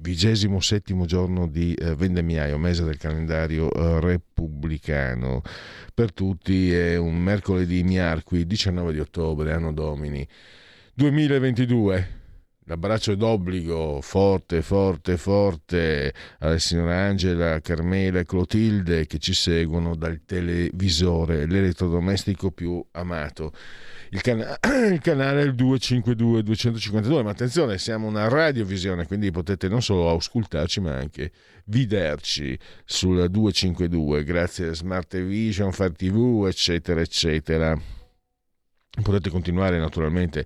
[0.00, 5.42] vigesimo settimo giorno di eh, vendemmiaio, mese del calendario eh, repubblicano.
[5.92, 10.26] Per tutti è un mercoledì miarqui, 19 di ottobre, anno domini
[10.94, 12.16] 2022.
[12.68, 20.20] L'abbraccio d'obbligo forte, forte, forte alla signora Angela, Carmela e Clotilde che ci seguono dal
[20.26, 23.52] televisore, l'elettrodomestico più amato.
[24.10, 24.58] Il, cana-
[24.90, 30.08] il canale è il 252 252, ma attenzione, siamo una radiovisione, quindi potete non solo
[30.08, 31.30] auscultarci ma anche
[31.66, 37.78] vederci sul 252 grazie a Smart Television, Fire TV, eccetera, eccetera.
[39.02, 40.44] Potete continuare naturalmente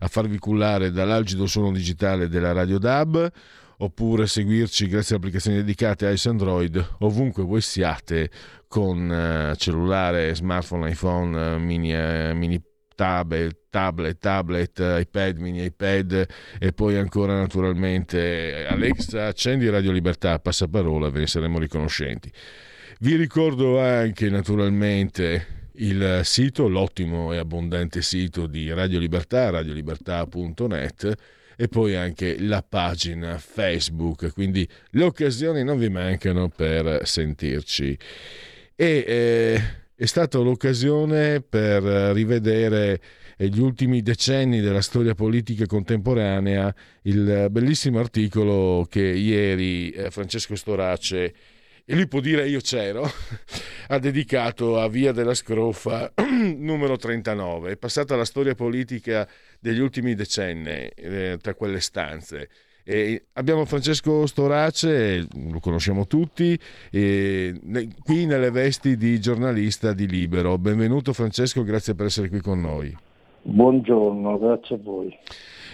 [0.00, 3.32] a farvi cullare dall'algido suono digitale della Radio DAB
[3.78, 8.30] oppure seguirci grazie a applicazioni dedicate a iOS Android ovunque voi siate
[8.68, 12.62] con eh, cellulare, smartphone, iPhone, eh, mini, eh, mini
[12.98, 16.26] tablet, tablet, tablet, iPad, mini iPad
[16.58, 22.28] e poi ancora naturalmente Alexa, accendi Radio Libertà, passaparola, ve ne saremo riconoscenti.
[22.98, 31.14] Vi ricordo anche naturalmente il sito, l'ottimo e abbondante sito di Radio Libertà, radiolibertà.net
[31.56, 37.96] e poi anche la pagina Facebook, quindi le occasioni non vi mancano per sentirci.
[38.74, 39.62] E eh,
[40.00, 43.00] è stata l'occasione per rivedere
[43.36, 46.72] gli ultimi decenni della storia politica contemporanea,
[47.02, 51.34] il bellissimo articolo che ieri eh, Francesco Storace
[51.84, 53.10] e lui può dire io c'ero,
[53.88, 56.12] ha dedicato a Via della Scrofa
[56.56, 57.72] numero 39.
[57.72, 59.28] È passata la storia politica
[59.58, 62.48] degli ultimi decenni eh, tra quelle stanze.
[62.90, 66.58] E abbiamo Francesco Storace, lo conosciamo tutti,
[66.90, 70.56] e ne- qui nelle vesti di giornalista di Libero.
[70.56, 72.96] Benvenuto Francesco, grazie per essere qui con noi.
[73.42, 75.14] Buongiorno, grazie a voi.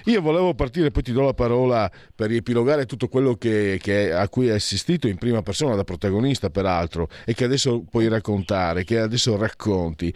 [0.07, 4.29] Io volevo partire, poi ti do la parola per riepilogare tutto quello che, che- a
[4.29, 8.99] cui hai assistito in prima persona, da protagonista peraltro, e che adesso puoi raccontare, che
[8.99, 10.13] adesso racconti.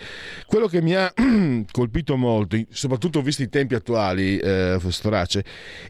[0.47, 1.11] Quello che mi ha
[1.73, 5.43] colpito molto, soprattutto visti i tempi attuali, eh, Storace,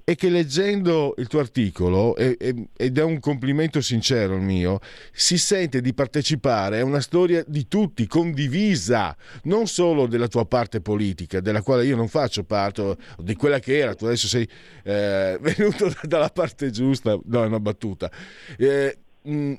[0.04, 4.78] è che leggendo il tuo articolo, e- e- ed è un complimento sincero il mio,
[5.12, 10.80] si sente di partecipare a una storia di tutti, condivisa, non solo della tua parte
[10.80, 14.48] politica, della quale io non faccio parte, di quella che era, tu adesso sei
[14.84, 18.10] eh, venuto dalla parte giusta, no è una battuta,
[18.56, 19.54] Eh, mh,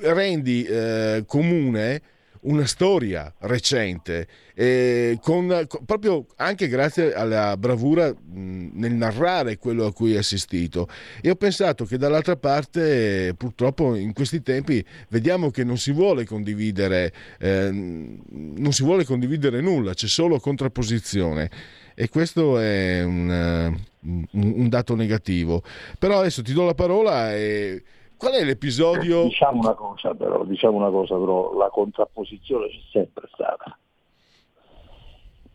[0.00, 2.02] rendi eh, comune
[2.46, 9.84] una storia recente, eh, con, con- proprio anche grazie alla bravura mh, nel narrare quello
[9.86, 10.88] a cui hai assistito.
[11.20, 16.24] E ho pensato che dall'altra parte, purtroppo in questi tempi, vediamo che non si vuole
[16.24, 21.50] condividere, eh, non si vuole condividere nulla, c'è solo contrapposizione.
[21.98, 23.66] E questo è un, eh,
[24.02, 25.62] un- un dato negativo.
[25.98, 27.82] Però adesso ti do la parola e
[28.18, 29.24] qual è l'episodio...
[29.24, 33.78] Diciamo una cosa però, diciamo una cosa però, la contrapposizione c'è sempre stata.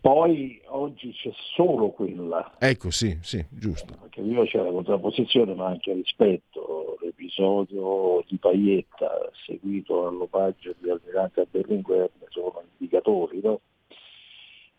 [0.01, 3.93] Poi oggi c'è solo quella, Ecco, sì, sì, giusto.
[4.01, 9.11] perché prima c'è la contrapposizione ma anche rispetto, l'episodio di Paietta
[9.45, 13.59] seguito all'omaggio di Almirante a Berlinguer sono indicatori, no?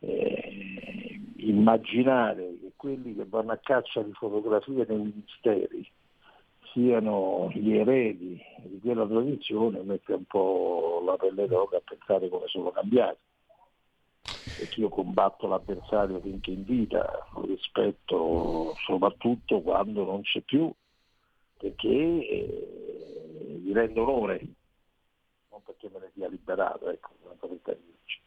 [0.05, 5.89] Eh, immaginare che quelli che vanno a caccia di fotografie nei ministeri
[6.73, 12.49] siano gli eredi di quella tradizione mette un po' la pelle d'oca a pensare come
[12.49, 13.21] sono cambiati.
[14.55, 20.73] Perché io combatto l'avversario finché in vita, lo rispetto soprattutto quando non c'è più,
[21.59, 24.41] perché eh, gli rendo onore,
[25.51, 28.22] non perché me ne sia liberato, ecco, tanto per capirci.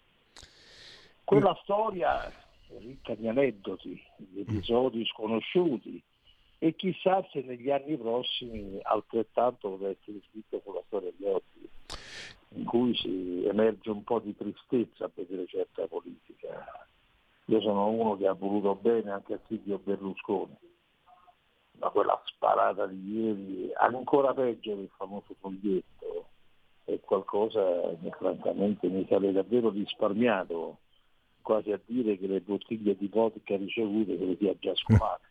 [1.26, 6.00] Quella storia è ricca di aneddoti, di episodi sconosciuti
[6.60, 11.68] e chissà se negli anni prossimi altrettanto potrà essere scritto sulla storia di oggi,
[12.50, 16.88] in cui si emerge un po' di tristezza a vedere certa politica.
[17.46, 20.56] Io sono uno che ha voluto bene anche a Silvio Berlusconi,
[21.80, 26.28] ma quella sparata di ieri, ancora peggio del famoso foglietto,
[26.84, 30.78] è qualcosa che francamente mi sale davvero risparmiato,
[31.46, 35.28] quasi a dire che le bottiglie di vodka ricevute se le sia già scolate.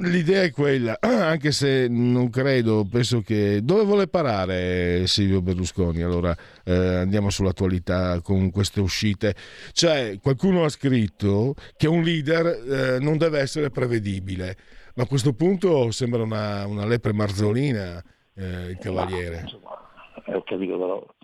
[0.00, 3.60] L'idea è quella, anche se non credo, penso che...
[3.62, 6.02] Dove vuole parare Silvio Berlusconi?
[6.02, 6.34] Allora
[6.64, 9.34] eh, andiamo sull'attualità con queste uscite.
[9.72, 14.56] Cioè, qualcuno ha scritto che un leader eh, non deve essere prevedibile,
[14.94, 18.02] ma a questo punto sembra una, una lepre marzolina
[18.34, 19.40] eh, il cavaliere.
[19.40, 19.76] Insomma,
[20.24, 21.15] eh, ho capito però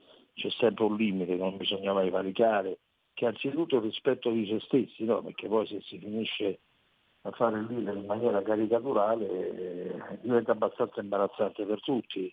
[0.42, 2.78] c'è sempre un limite, non bisogna mai valicare,
[3.14, 5.22] che anzitutto il rispetto di se stessi, no?
[5.22, 6.58] perché poi se si finisce
[7.22, 12.32] a fare il leader in maniera caricaturale eh, diventa abbastanza imbarazzante per tutti.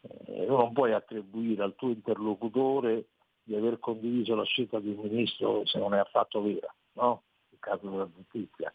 [0.00, 3.08] Eh, non puoi attribuire al tuo interlocutore
[3.42, 7.22] di aver condiviso la scelta di un ministro se non è affatto vera, no?
[7.50, 8.72] Il caso della giustizia.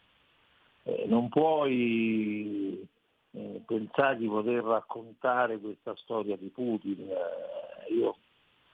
[0.84, 2.86] Eh, non puoi
[3.32, 7.10] eh, pensare di poter raccontare questa storia di Putin.
[7.10, 8.16] Eh, io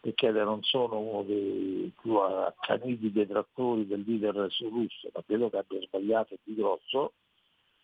[0.04, 5.80] perché non sono uno dei più accaniti detrattori del leader russo, ma credo che abbia
[5.80, 7.14] sbagliato di grosso.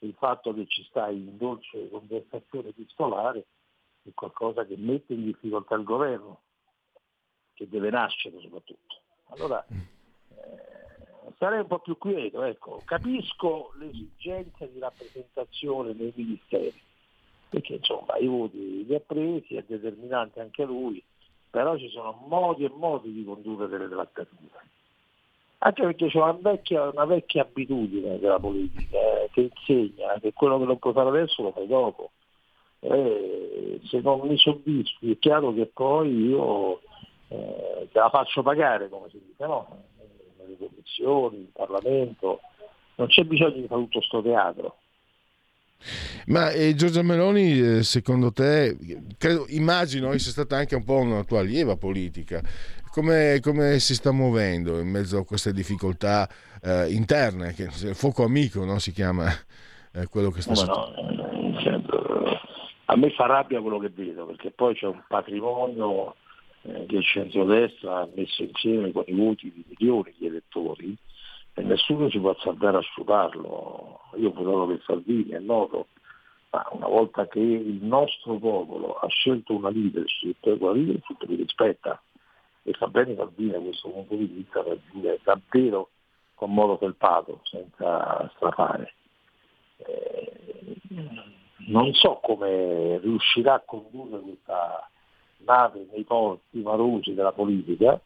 [0.00, 3.46] Il fatto che ci stai in dolce conversazione epistolare
[4.02, 6.40] è qualcosa che mette in difficoltà il governo,
[7.54, 8.96] che deve nascere soprattutto.
[9.28, 12.82] Allora eh, sarei un po' più quieto, ecco.
[12.84, 16.78] capisco l'esigenza di rappresentazione nei ministeri,
[17.48, 21.02] perché insomma i voti li ha presi, è determinante anche lui,
[21.50, 24.68] però ci sono modi e modi di condurre delle trattative.
[25.58, 30.58] Anche perché c'è una vecchia, una vecchia abitudine della politica eh, che insegna che quello
[30.58, 32.12] che non puoi fare adesso lo fai dopo.
[32.80, 36.80] Eh, se non mi soddisfi è chiaro che poi io
[37.28, 39.84] eh, te la faccio pagare, come si dice, no?
[40.38, 42.40] nelle commissioni, in Parlamento.
[42.94, 44.76] Non c'è bisogno di fare tutto sto teatro.
[46.26, 48.76] Ma eh, Giorgia Meloni, eh, secondo te,
[49.18, 52.42] credo, immagino sia stata anche un po' una tua allieva politica.
[52.90, 56.28] Come, come si sta muovendo in mezzo a queste difficoltà
[56.62, 57.54] eh, interne?
[57.54, 58.78] Che, il fuoco amico no?
[58.78, 59.26] si chiama
[59.92, 61.02] eh, quello che sta succedendo.
[61.12, 62.40] no, eh,
[62.86, 66.16] a me fa rabbia quello che vedo, perché poi c'è un patrimonio
[66.62, 70.96] eh, che il centrodestra ha messo insieme con i voti di milioni di elettori
[71.54, 74.00] e nessuno si può azzardare a sciuparlo.
[74.16, 75.88] Io votato per Salvini, è noto,
[76.50, 82.00] ma una volta che il nostro popolo ha scelto una leadership, quella leadership li rispetta
[82.62, 85.90] e fa bene Salvini da questo punto di vista per dire davvero
[86.34, 88.94] con modo felpato, senza strafare.
[89.76, 90.76] Eh,
[91.68, 94.88] non so come riuscirà a condurre questa
[95.38, 98.00] nave nei porti marosi della politica,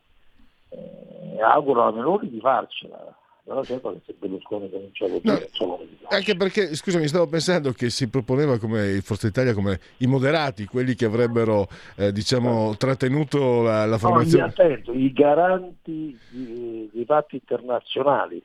[0.69, 5.77] eh, auguro alla Meloni di farcela, però certo se Berlusconi comincia così, No, insomma,
[6.09, 10.95] Anche perché, scusami, stavo pensando che si proponeva come Forza Italia come i moderati, quelli
[10.95, 14.45] che avrebbero eh, diciamo, trattenuto la, la No, formazione.
[14.45, 18.43] attento, i garanti di- dei patti internazionali.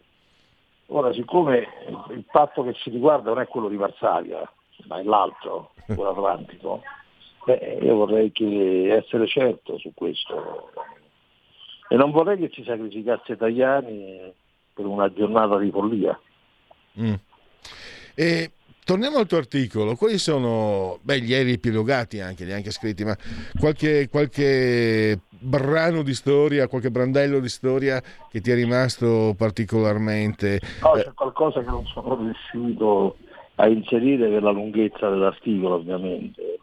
[0.88, 1.68] Ora, siccome
[2.10, 4.52] il patto che ci riguarda non è quello di Varsavia,
[4.88, 6.82] ma è l'altro, quello atlantico,
[7.46, 10.72] beh, io vorrei che essere certo su questo.
[11.88, 14.34] E non vorrei che ci sacrificasse Tajani
[14.80, 16.18] per una giornata di follia.
[17.02, 17.14] Mm.
[18.16, 18.52] E
[18.86, 23.04] torniamo al tuo articolo, quali sono, beh, li hai riepilogati anche, li hai anche scritti,
[23.04, 23.16] ma
[23.60, 28.02] qualche, qualche brano di storia, qualche brandello di storia
[28.32, 30.62] che ti è rimasto particolarmente...
[30.82, 33.18] No, c'è qualcosa che non sono riuscito
[33.56, 36.60] a inserire per la lunghezza dell'articolo ovviamente.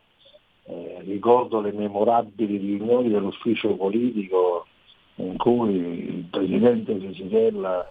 [0.64, 4.66] Eh, ricordo le memorabili riunioni dell'ufficio politico
[5.16, 7.90] in cui il presidente Cesitella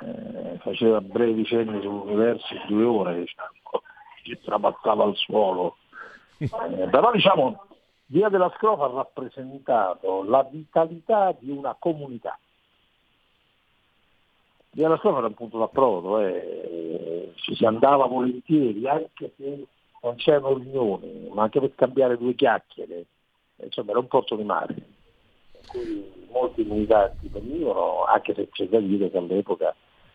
[0.00, 3.82] eh, faceva brevi cenni sull'universo in due ore, diciamo,
[4.22, 5.76] che trapassava al suolo.
[6.38, 6.48] Eh,
[6.90, 7.66] però diciamo,
[8.06, 12.38] Via della Scrofa ha rappresentato la vitalità di una comunità.
[14.70, 19.66] Via della Scrofa era un punto d'approdo, eh, ci si andava volentieri, anche se
[20.02, 23.06] non c'erano riunioni, ma anche per scambiare due chiacchiere,
[23.56, 28.66] Eh, insomma era un porto di mare, in cui molti militanti venivano, anche se c'è
[28.66, 29.74] da dire che all'epoca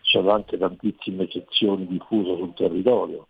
[0.10, 3.28] ci sono anche tantissime sezioni diffuse sul territorio.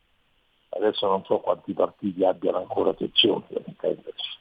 [0.70, 4.38] Adesso non so quanti partiti abbiano ancora sezioni, per intenderci.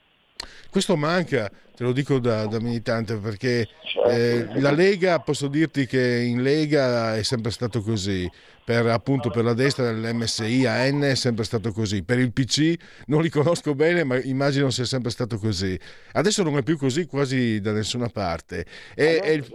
[0.71, 3.67] Questo manca, te lo dico da, da militante, perché
[4.07, 8.31] eh, la Lega, posso dirti che in Lega è sempre stato così,
[8.65, 12.77] per, appunto per la destra dell'MSI, AN è sempre stato così, per il PC
[13.07, 15.77] non li conosco bene, ma immagino sia sempre stato così.
[16.13, 18.67] Adesso non è più così quasi da nessuna parte.
[18.95, 19.47] E, e il-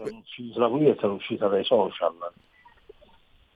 [0.55, 2.11] La politica è stata uscita dai social,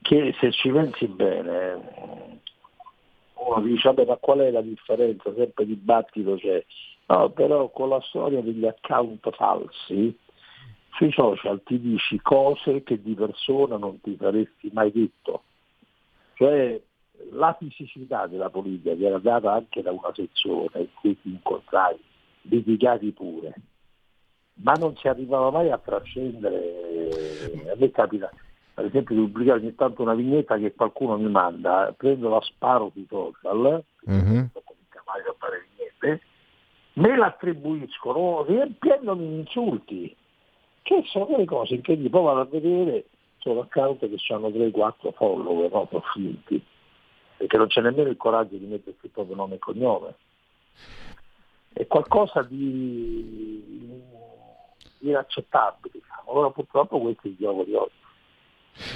[0.08, 2.40] che se ci pensi bene,
[3.34, 5.34] uno dice, vabbè, ma qual è la differenza?
[5.34, 6.64] Sempre dibattito c'è.
[7.08, 10.18] No, però con la storia degli account falsi,
[10.92, 15.42] sui social ti dici cose che di persona non ti saresti mai detto.
[16.36, 16.80] Cioè
[17.32, 21.98] la fisicità della politica che era data anche da una sezione in cui ti incontrai,
[22.42, 23.52] litigati pure,
[24.62, 27.72] ma non si arrivava mai a trascendere.
[27.72, 28.30] A me capita,
[28.78, 32.90] per esempio, di pubblicare ogni tanto una vignetta che qualcuno mi manda, prendo la sparo
[32.92, 34.50] sui social, Mhm.
[35.04, 36.22] mai a fare vignette,
[36.92, 40.16] me la attribuiscono riempiendomi di insulti,
[40.82, 42.08] che sono delle cose incredibili.
[42.08, 43.06] Poi vado a vedere,
[43.38, 46.40] sono account che hanno 3-4 follower, no, profili,
[47.36, 50.14] perché non c'è nemmeno il coraggio di mettersi il proprio nome e cognome.
[51.72, 54.00] È qualcosa di
[55.00, 56.30] inaccettabile, diciamo.
[56.30, 58.06] Allora purtroppo questo è il gioco di oggi.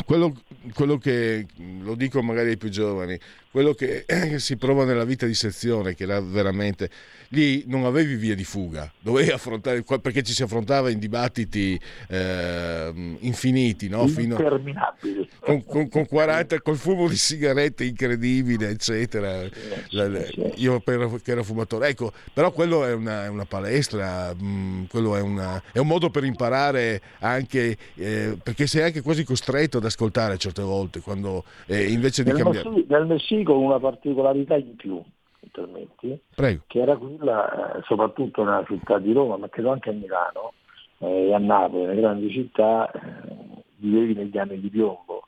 [0.04, 0.34] Quello,
[0.74, 1.46] quello che
[1.80, 3.18] lo dico magari ai più giovani,
[3.52, 4.04] quello che
[4.38, 6.90] si prova nella vita di sezione, che era veramente
[7.28, 13.16] lì non avevi via di fuga, dovevi affrontare perché ci si affrontava in dibattiti eh,
[13.20, 14.06] infiniti, no?
[14.06, 15.28] Fino, Interminabili.
[15.40, 19.42] con, con, con 40 col fumo di sigarette incredibile eccetera
[19.90, 20.20] La- la-
[20.56, 25.16] io per, che ero fumatore ecco però quello è una, è una palestra mh, quello
[25.16, 29.84] è, una- è un modo per imparare anche eh, perché sei anche quasi costretto ad
[29.84, 33.06] ascoltare certe volte quando eh, invece di Nel, cambiare Messi- nel
[33.42, 35.02] Messico una particolarità in più,
[35.50, 39.92] permetti, prego che era quella, eh, soprattutto nella città di Roma, ma credo anche a
[39.92, 40.52] Milano
[40.98, 45.26] eh, e a Napoli, nelle grandi città, eh, vivevi negli anni di piombo,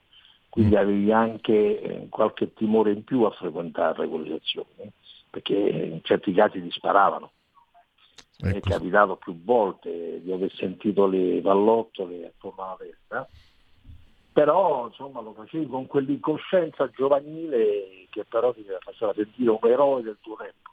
[0.49, 4.91] quindi avevi anche eh, qualche timore in più a frequentare quelle sezioni,
[5.28, 7.32] perché in certi casi ti sparavano.
[8.41, 8.70] Mi è Ecco.
[8.70, 13.28] capitato più volte di aver sentito le pallottole attorno alla testa,
[14.35, 20.19] però insomma lo facevi con quell'incoscienza giovanile che però ti faceva sentire un eroe del
[20.20, 20.73] tuo tempo.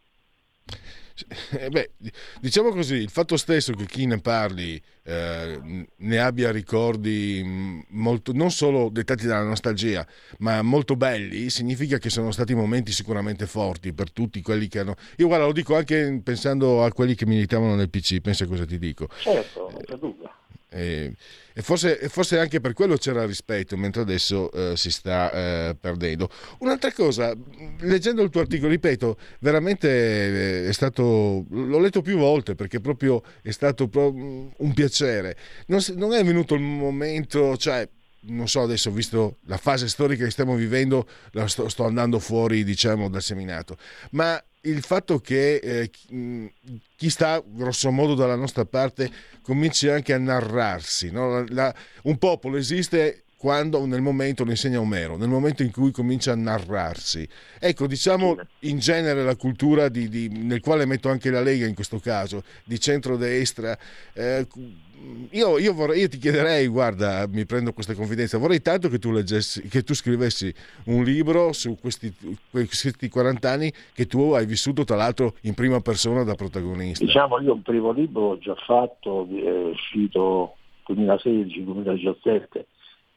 [1.51, 1.91] Eh, beh,
[2.39, 8.31] diciamo così, il fatto stesso che chi ne parli eh, ne abbia ricordi mh, molto,
[8.33, 10.03] non solo dettati dalla nostalgia,
[10.39, 14.95] ma molto belli, significa che sono stati momenti sicuramente forti per tutti quelli che hanno...
[15.17, 18.79] Io guarda, lo dico anche pensando a quelli che militavano nel PC, pensa cosa ti
[18.79, 19.07] dico.
[19.19, 20.20] Certo, non c'è dubbio.
[20.73, 21.13] E,
[21.53, 25.75] e forse, e forse anche per quello c'era rispetto, mentre adesso eh, si sta eh,
[25.75, 26.29] perdendo.
[26.59, 27.35] Un'altra cosa,
[27.79, 33.21] leggendo il tuo articolo, ripeto, veramente eh, è stato, l'ho letto più volte perché proprio
[33.41, 35.35] è stato pro- un piacere.
[35.67, 37.87] Non, non è venuto il momento, cioè,
[38.23, 41.05] non so adesso, visto la fase storica che stiamo vivendo,
[41.47, 43.77] sto, sto andando fuori, diciamo, dal seminato,
[44.11, 46.51] ma il fatto che eh, chi-
[46.95, 49.09] chi sta grosso modo dalla nostra parte
[49.41, 51.11] cominci anche a narrarsi.
[51.11, 51.29] no?
[51.29, 55.89] La- la- un popolo esiste quando nel momento lo insegna Omero, nel momento in cui
[55.89, 57.27] comincia a narrarsi.
[57.59, 61.73] Ecco, diciamo in genere la cultura di- di- nel quale metto anche la Lega in
[61.73, 63.75] questo caso, di centrodestra.
[64.13, 64.45] eh,
[65.31, 69.09] io, io vorrei- io ti chiederei, guarda, mi prendo questa confidenza, vorrei tanto che tu
[69.11, 70.53] leggessi, che tu scrivessi
[70.85, 72.13] un libro su questi,
[72.51, 77.03] questi 40 anni che tu hai vissuto tra l'altro in prima persona da protagonista.
[77.03, 82.65] Diciamo io un primo libro l'ho già fatto, è uscito 2016-2017,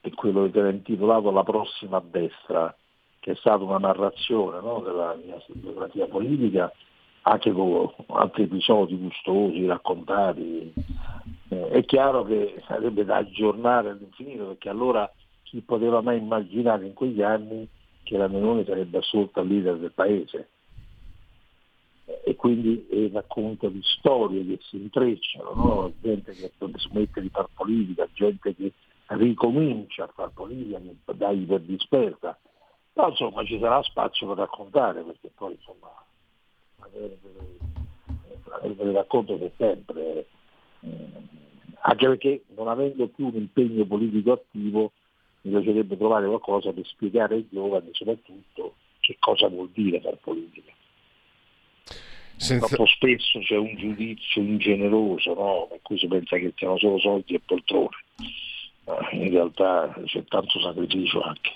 [0.09, 2.75] è quello che era intitolato La prossima destra,
[3.21, 6.71] che è stata una narrazione no, della mia biografia politica,
[7.23, 10.75] anche con altri episodi gustosi raccontati.
[11.49, 15.11] Eh, è chiaro che sarebbe da aggiornare all'infinito, perché allora
[15.43, 17.67] chi poteva mai immaginare in quegli anni
[18.03, 20.49] che la Meloni sarebbe assolta leader del paese?
[22.23, 25.93] e quindi è racconto di storie che si intrecciano, no?
[26.03, 28.73] gente che smette di far politica, gente che
[29.09, 32.39] ricomincia a far politica, che dà iper dispersa.
[32.93, 35.91] Però insomma ci sarà spazio per raccontare, perché poi insomma
[36.79, 37.19] avere
[38.75, 40.27] delle racconto che sempre,
[40.81, 41.07] eh,
[41.81, 44.93] anche perché non avendo più un impegno politico attivo,
[45.43, 50.73] mi piacerebbe trovare qualcosa per spiegare ai giovani soprattutto che cosa vuol dire far politica.
[52.37, 55.67] Senza- Troppo spesso c'è un giudizio ingeneroso, no?
[55.69, 57.97] per cui si pensa che siano solo soldi e poltrone.
[58.87, 61.53] Eh, in realtà c'è tanto sacrificio anche.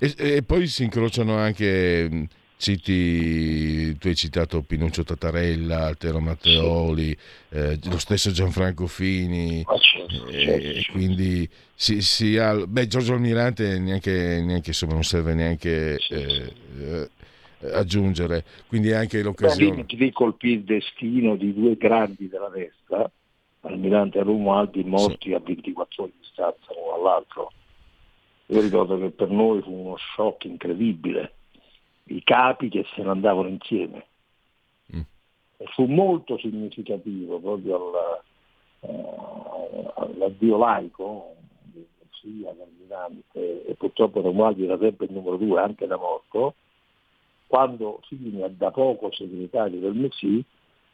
[0.00, 2.24] E, e poi si incrociano anche mh,
[2.56, 7.16] citi, tu hai citato Pinuccio Tatarella, Altero Matteoli,
[7.50, 10.92] eh, lo stesso Gianfranco Fini, Ma certo, e certo.
[10.92, 17.10] quindi si, si ha, beh, Giorgio Almirante neanche, neanche insomma, non serve neanche eh, eh,
[17.72, 19.86] aggiungere, quindi anche Beh, l'occasione.
[19.86, 23.10] ti lì colpì il destino di due grandi della destra,
[23.62, 27.52] Almirante e Romualdi, morti a 24 ore di distanza uno dall'altro.
[28.46, 31.32] Io ricordo che per noi fu uno shock incredibile,
[32.04, 34.06] i capi che se ne andavano insieme.
[34.94, 35.00] Mm.
[35.58, 38.22] E fu molto significativo proprio al-
[38.80, 45.86] eh, all'addio laico di Messia, Almirante, e purtroppo Romualdi era sempre il numero due anche
[45.86, 46.54] da morto,
[47.46, 50.44] quando Fini, da poco segretario del Messi,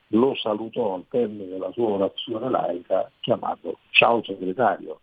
[0.08, 5.00] lo salutò al termine della sua orazione laica chiamato ciao segretario,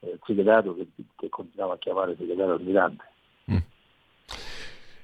[0.00, 0.86] Eh, segretario che,
[1.16, 3.04] che continuava a chiamare segretario almirante.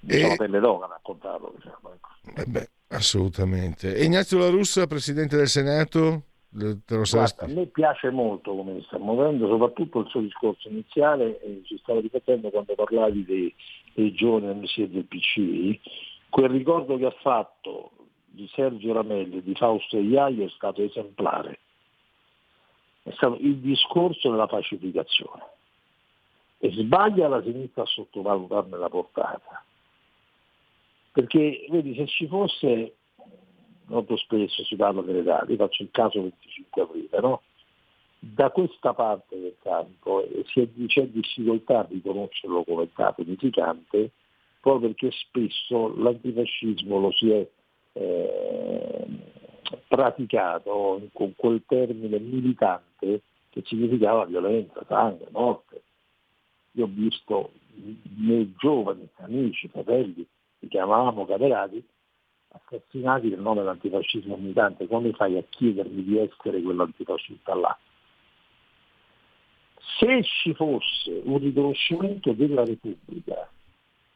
[0.01, 1.53] Diciamo E- pelle d'oca a raccontarlo.
[1.57, 2.41] Diciamo, ecco.
[2.41, 3.95] Eh beh, assolutamente.
[3.95, 8.99] E Ignazio La Russa, Presidente del Senato, Guarda, a me piace molto come si sta
[8.99, 13.55] muovendo, soprattutto il suo discorso iniziale, eh, ci stavo ripetendo quando parlavi dei,
[13.93, 15.79] dei giovani e del PC,
[16.31, 17.91] quel ricordo che ha fatto
[18.31, 21.59] di Sergio Ramelli, di Fausto Iaio è stato esemplare.
[23.03, 25.43] È stato il discorso della pacificazione.
[26.59, 29.65] E sbaglia la sinistra a sottovalutarne la portata.
[31.13, 32.95] Perché, vedi, se ci fosse
[33.87, 37.43] molto spesso si parla delle date, io faccio il caso 25 aprile, no?
[38.21, 44.11] Da questa parte del campo eh, è- c'è difficoltà a riconoscerlo come dato edificante
[44.61, 47.49] proprio perché spesso l'antifascismo lo si è
[47.99, 49.07] eh,
[49.89, 55.83] praticato con quel termine militante che significava violenza, sangue, morte.
[56.73, 60.25] Io ho visto i miei giovani amici, fratelli,
[60.61, 61.85] li chiamavamo camerati,
[62.51, 67.77] assassinati nel nome dell'antifascismo militante, come fai a chiedermi di essere quell'antifascista là?
[69.99, 73.51] Se ci fosse un riconoscimento della Repubblica,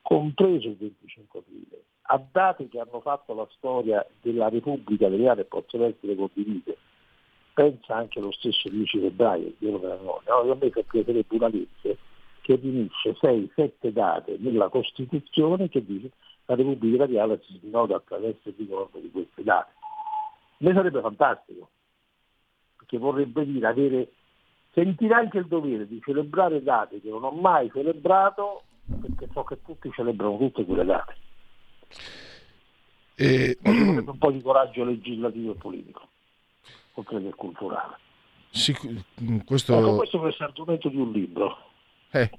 [0.02, 5.44] compreso il 25 aprile, a date che hanno fatto la storia della Repubblica italiana e
[5.44, 6.76] possono essere condivise,
[7.54, 10.50] pensa anche lo stesso 10 febbraio, il giorno della memoria, no?
[10.50, 11.98] a me piacerebbe una legge
[12.42, 16.10] che riunisce 6-7 date nella Costituzione che dice
[16.46, 19.72] la Repubblica Italiana si snoda attraverso il ricordo di queste date.
[20.58, 21.70] Me sarebbe fantastico,
[22.76, 24.12] perché vorrebbe dire avere,
[24.72, 28.62] sentire anche il dovere di celebrare date che non ho mai celebrato,
[29.00, 31.16] perché so che tutti celebrano tutte quelle date.
[33.14, 36.08] E- un po' di coraggio legislativo e politico,
[36.94, 37.96] oltre che culturale.
[38.50, 39.78] Sic- questo...
[39.78, 41.58] Ecco, questo è questo argomento di un libro.
[42.10, 42.30] Eh,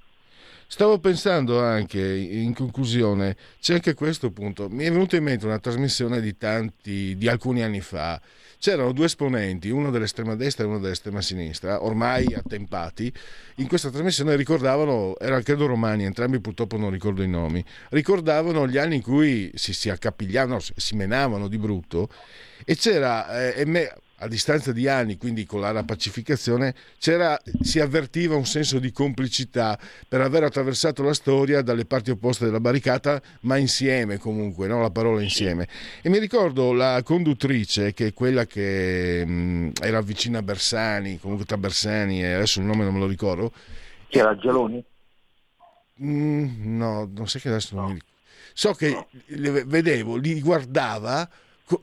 [0.74, 4.70] stavo pensando anche, in conclusione, c'è anche questo punto.
[4.70, 8.20] Mi è venuta in mente una trasmissione di tanti, di alcuni anni fa.
[8.58, 13.14] C'erano due esponenti, uno dell'estrema destra e uno dell'estrema sinistra, ormai attempati.
[13.58, 18.80] In questa trasmissione ricordavano, erano credo romani, entrambi purtroppo non ricordo i nomi, ricordavano gli
[18.80, 22.10] anni in cui si, si accapigliavano, si menavano di brutto
[22.66, 23.94] e c'era, eh, e me-
[24.24, 29.78] a distanza di anni, quindi con la pacificazione, c'era, si avvertiva un senso di complicità
[30.08, 34.82] per aver attraversato la storia dalle parti opposte della barricata, ma insieme comunque, no?
[34.82, 35.68] la parola insieme.
[36.02, 41.46] E mi ricordo la conduttrice, che è quella che mh, era vicina a Bersani, comunque
[41.46, 43.52] tra Bersani e adesso il nome non me lo ricordo.
[44.08, 44.84] Chi era Geloni?
[46.02, 48.12] Mm, no, non sai che adesso non mi ricordo.
[48.54, 51.28] So che le- vedevo, li guardava,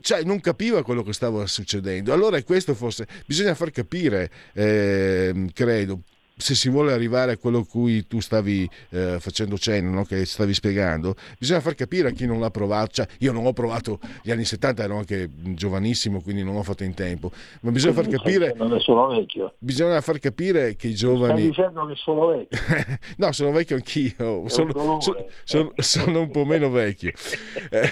[0.01, 2.13] cioè non capiva quello che stava succedendo.
[2.13, 6.03] Allora questo forse, bisogna far capire, ehm, credo,
[6.41, 10.05] se si vuole arrivare a quello cui tu stavi eh, facendo cenno, no?
[10.05, 13.53] che stavi spiegando, bisogna far capire a chi non l'ha provato, cioè io non ho
[13.53, 17.31] provato gli anni 70, ero anche giovanissimo, quindi non ho fatto in tempo,
[17.61, 19.55] ma bisogna far capire, Non ne sono vecchio.
[19.59, 21.43] bisogna far capire che i Stai giovani...
[21.43, 22.59] dicendo che sono vecchio.
[23.19, 25.01] no, sono vecchio anch'io, È sono, un dolore.
[25.03, 27.13] so- sono- sono un po' meno vecchio.
[27.73, 27.89] Eh,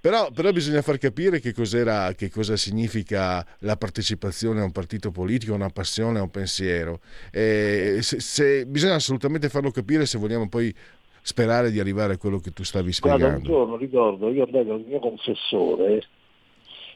[0.00, 5.10] però, però bisogna far capire che, cos'era, che cosa significa la partecipazione a un partito
[5.10, 7.00] politico, a una passione, a un pensiero.
[7.30, 10.74] Eh, se- se- bisogna assolutamente farlo capire se vogliamo poi
[11.22, 13.48] sperare di arrivare a quello che tu stavi Guarda, un spiegando.
[13.48, 16.02] giorno ricordo, io andai al mio confessore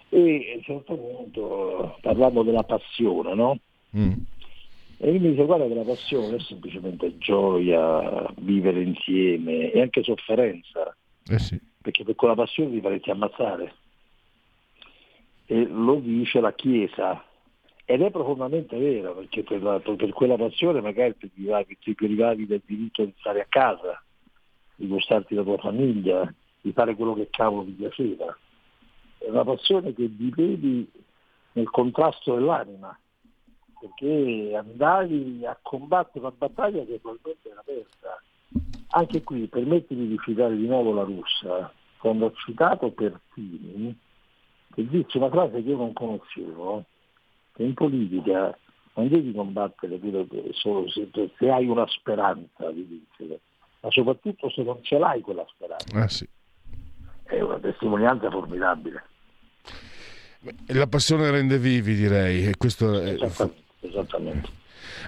[0.09, 3.59] e a un certo punto parlando della passione, no?
[3.97, 4.13] Mm.
[4.99, 10.03] E lui mi dice guarda che la passione è semplicemente gioia, vivere insieme e anche
[10.05, 10.97] sofferenza,
[11.27, 11.59] Eh sì.
[11.81, 13.75] perché per quella passione ti faresti ammazzare.
[15.47, 17.23] E lo dice la Chiesa,
[17.93, 22.47] ed è profondamente vero, perché per, la- per quella passione magari ti privavi, ti privavi
[22.47, 24.03] del diritto di stare a casa,
[24.77, 26.33] di gustarti la tua famiglia,
[26.63, 28.35] di fare quello che cavolo ti piaceva.
[29.19, 30.91] È una passione che vivevi
[31.53, 32.99] nel contrasto dell'anima,
[33.79, 38.23] perché andavi a combattere una battaglia che probabilmente era persa.
[38.95, 43.95] Anche qui, permettimi di citare di nuovo la russa, quando ho citato Pertini,
[44.75, 46.87] che disse una frase che io non conoscevo,
[47.53, 48.57] che in politica
[48.95, 51.09] non devi combattere quello che solo se,
[51.39, 53.41] se hai una speranza di vincere,
[53.81, 55.99] ma soprattutto se non ce l'hai quella speranza.
[55.99, 56.29] Ah, sì.
[57.25, 59.05] È una testimonianza formidabile.
[60.67, 62.47] La passione rende vivi, direi.
[62.49, 63.63] E questo è- Esattamente.
[63.81, 64.49] esattamente.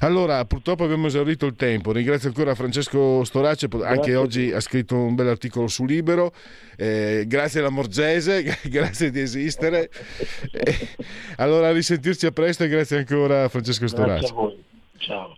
[0.00, 1.92] Allora, purtroppo abbiamo esaurito il tempo.
[1.92, 4.16] Ringrazio ancora Francesco Storace, anche Grazie.
[4.16, 6.32] oggi ha scritto un bel articolo su Libero.
[6.76, 9.90] Eh, grazie alla Morgese, grazie di esistere.
[10.54, 10.88] Eh,
[11.36, 14.26] allora, a risentirci a presto e grazie ancora a Francesco Grazie Storace.
[14.30, 14.62] a voi.
[14.98, 15.36] Ciao.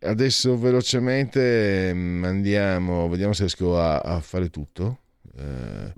[0.00, 4.98] Adesso velocemente ehm, andiamo, vediamo se riesco a, a fare tutto.
[5.38, 5.92] Eh,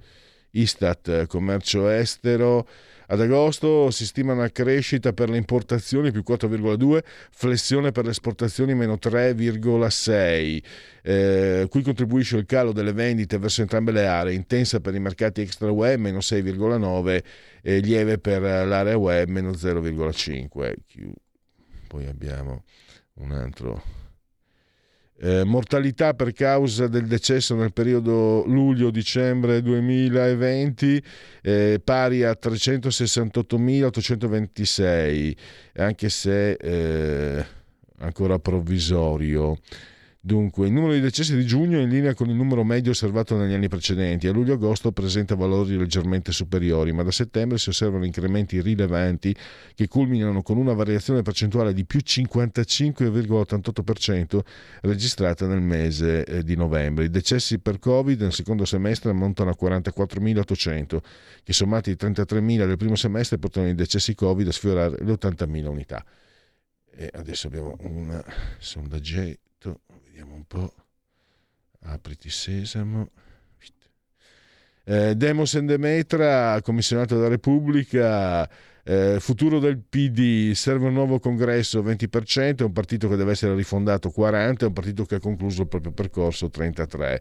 [0.53, 2.67] Istat, commercio estero.
[3.09, 7.01] Ad agosto si stima una crescita per le importazioni più 4,2,
[7.31, 10.63] flessione per le esportazioni meno 3,6.
[11.03, 15.41] Eh, qui contribuisce il calo delle vendite verso entrambe le aree, intensa per i mercati
[15.41, 17.23] extra UE meno 6,9
[17.63, 20.75] e lieve per l'area UE meno 0,5.
[20.87, 21.13] Chiu-
[21.87, 22.65] Poi abbiamo
[23.15, 23.96] un altro.
[25.19, 31.03] Eh, mortalità per causa del decesso nel periodo luglio-dicembre 2020
[31.41, 35.35] eh, pari a 368.826,
[35.77, 37.47] anche se eh,
[37.99, 39.57] ancora provvisorio.
[40.27, 43.37] Dunque, il numero di decessi di giugno è in linea con il numero medio osservato
[43.37, 44.27] negli anni precedenti.
[44.27, 49.33] A luglio-agosto presenta valori leggermente superiori, ma da settembre si osservano incrementi rilevanti
[49.73, 54.41] che culminano con una variazione percentuale di più 55,88%
[54.81, 57.05] registrata nel mese eh, di novembre.
[57.05, 60.99] I decessi per Covid nel secondo semestre ammontano a 44.800,
[61.45, 65.67] che sommati ai 33.000 del primo semestre portano i decessi Covid a sfiorare le 80.000
[65.67, 66.05] unità.
[66.91, 68.21] E adesso abbiamo un
[68.59, 69.46] sondaggetto,
[70.17, 70.73] vediamo un po'.
[71.81, 73.11] Apriti sesamo.
[74.85, 78.49] Eh, Demos and Demetra, commissionato dalla Repubblica,
[78.83, 83.55] eh, futuro del PD, serve un nuovo congresso 20%, è un partito che deve essere
[83.55, 87.21] rifondato 40%, è un partito che ha concluso il proprio percorso 33%.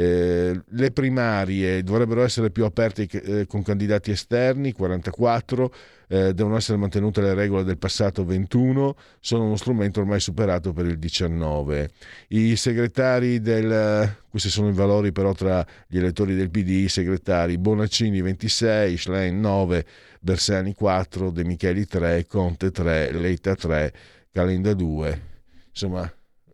[0.00, 5.74] Eh, le primarie dovrebbero essere più aperte eh, con candidati esterni 44
[6.06, 10.86] eh, devono essere mantenute le regole del passato 21 sono uno strumento ormai superato per
[10.86, 11.90] il 19
[12.28, 17.58] i segretari del questi sono i valori però tra gli elettori del PD i segretari
[17.58, 19.84] Bonaccini 26 Schlein 9
[20.20, 23.92] Bersani 4 De Micheli 3 Conte 3 Leita 3
[24.30, 25.22] Calenda 2
[25.70, 26.08] insomma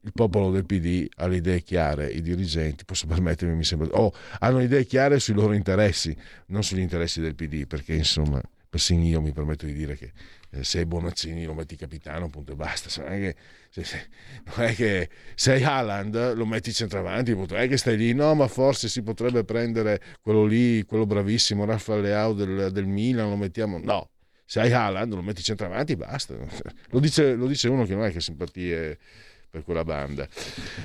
[0.04, 4.12] il popolo del PD ha le idee chiare, i dirigenti, posso permettermi, mi sembra, oh,
[4.40, 6.14] hanno idee chiare sui loro interessi,
[6.46, 10.12] non sugli interessi del PD, perché insomma, persino io mi permetto di dire che
[10.50, 13.36] eh, sei Bonaccini lo metti capitano, punto e basta, non è che,
[13.70, 14.08] se- se-
[14.44, 17.54] non è che sei Haaland lo metti centravanti, punto.
[17.54, 21.64] non è che stai lì, no, ma forse si potrebbe prendere quello lì, quello bravissimo,
[21.64, 24.10] Rafael Leao del, del Milan, lo mettiamo, no.
[24.46, 26.36] Se hai Haaland lo metti centravanti, basta.
[26.90, 28.98] Lo dice, lo dice uno che non è che simpatie
[29.54, 30.26] per quella banda.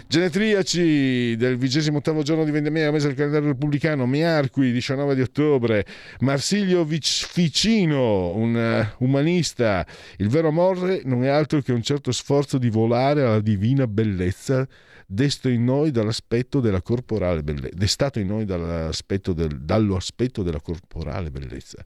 [0.07, 5.83] Genetriaci del 28 giorno di vendemmia mese del calendario repubblicano, Miarqui, 19 di ottobre,
[6.19, 9.83] Marsilio Ficino, un eh, umanista.
[10.17, 14.67] Il vero amore non è altro che un certo sforzo di volare alla divina bellezza
[15.11, 20.61] desto in noi dall'aspetto della corporale bellezza, destato in noi dall'aspetto, del, dallo aspetto della
[20.61, 21.83] corporale bellezza.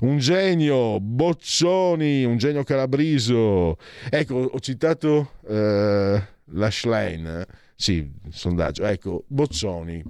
[0.00, 3.76] Un genio, Boccioni, un genio calabriso.
[4.10, 7.46] Ecco, ho citato eh, la Schlein, eh?
[7.76, 8.84] sì, sondaggio.
[8.84, 10.02] Ecco, Boccioni.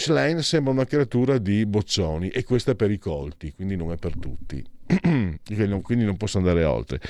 [0.00, 3.96] Schlein sembra una creatura di Boccioni e questa è per i colti, quindi non è
[3.96, 4.64] per tutti.
[5.82, 7.00] quindi non posso andare oltre.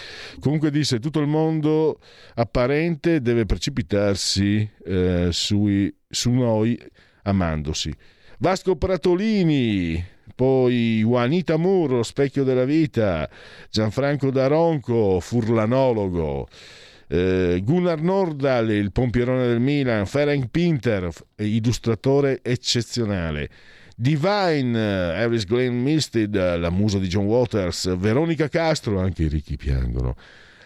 [0.40, 2.00] Comunque disse: tutto il mondo
[2.34, 6.76] apparente deve precipitarsi eh, sui- su noi
[7.22, 7.94] amandosi.
[8.38, 10.04] Vasco Pratolini,
[10.34, 13.30] poi Juanita Murro, specchio della vita,
[13.70, 16.48] Gianfranco Daronco, furlanologo.
[17.12, 23.48] Eh, Gunnar Nordahl, il pompierone del Milan, Ferenc Pinter, illustratore eccezionale.
[23.96, 29.28] Divine, eh, Harris Glenn Milstead, eh, la musa di John Waters, Veronica Castro, anche i
[29.28, 30.14] ricchi piangono.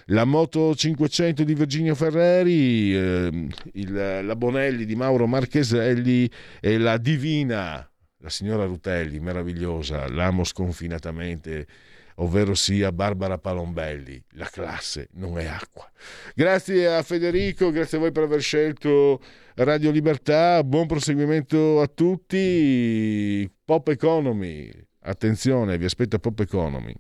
[0.09, 6.31] La Moto 500 di Virginio Ferreri, ehm, il- la Bonelli di Mauro Marcheselli
[6.61, 11.67] e la Divina, la signora Rutelli, meravigliosa, l'amo sconfinatamente.
[12.17, 14.23] Ovvero sia Barbara Palombelli.
[14.33, 15.91] La classe non è acqua.
[16.35, 19.21] Grazie a Federico, grazie a voi per aver scelto
[19.57, 23.51] Radio Libertà, buon proseguimento a tutti.
[23.65, 24.71] Pop Economy,
[25.01, 26.95] attenzione, vi aspetta Pop Economy.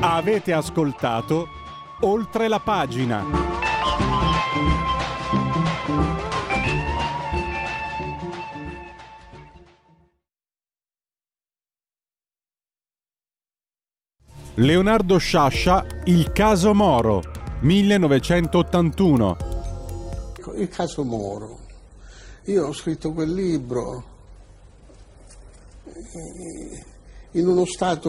[0.00, 1.48] Avete ascoltato
[2.00, 3.24] Oltre la pagina.
[14.60, 17.22] Leonardo Sciascia, Il caso Moro,
[17.60, 19.36] 1981.
[20.56, 21.60] Il caso Moro.
[22.46, 24.04] Io ho scritto quel libro
[27.32, 28.06] in uno stato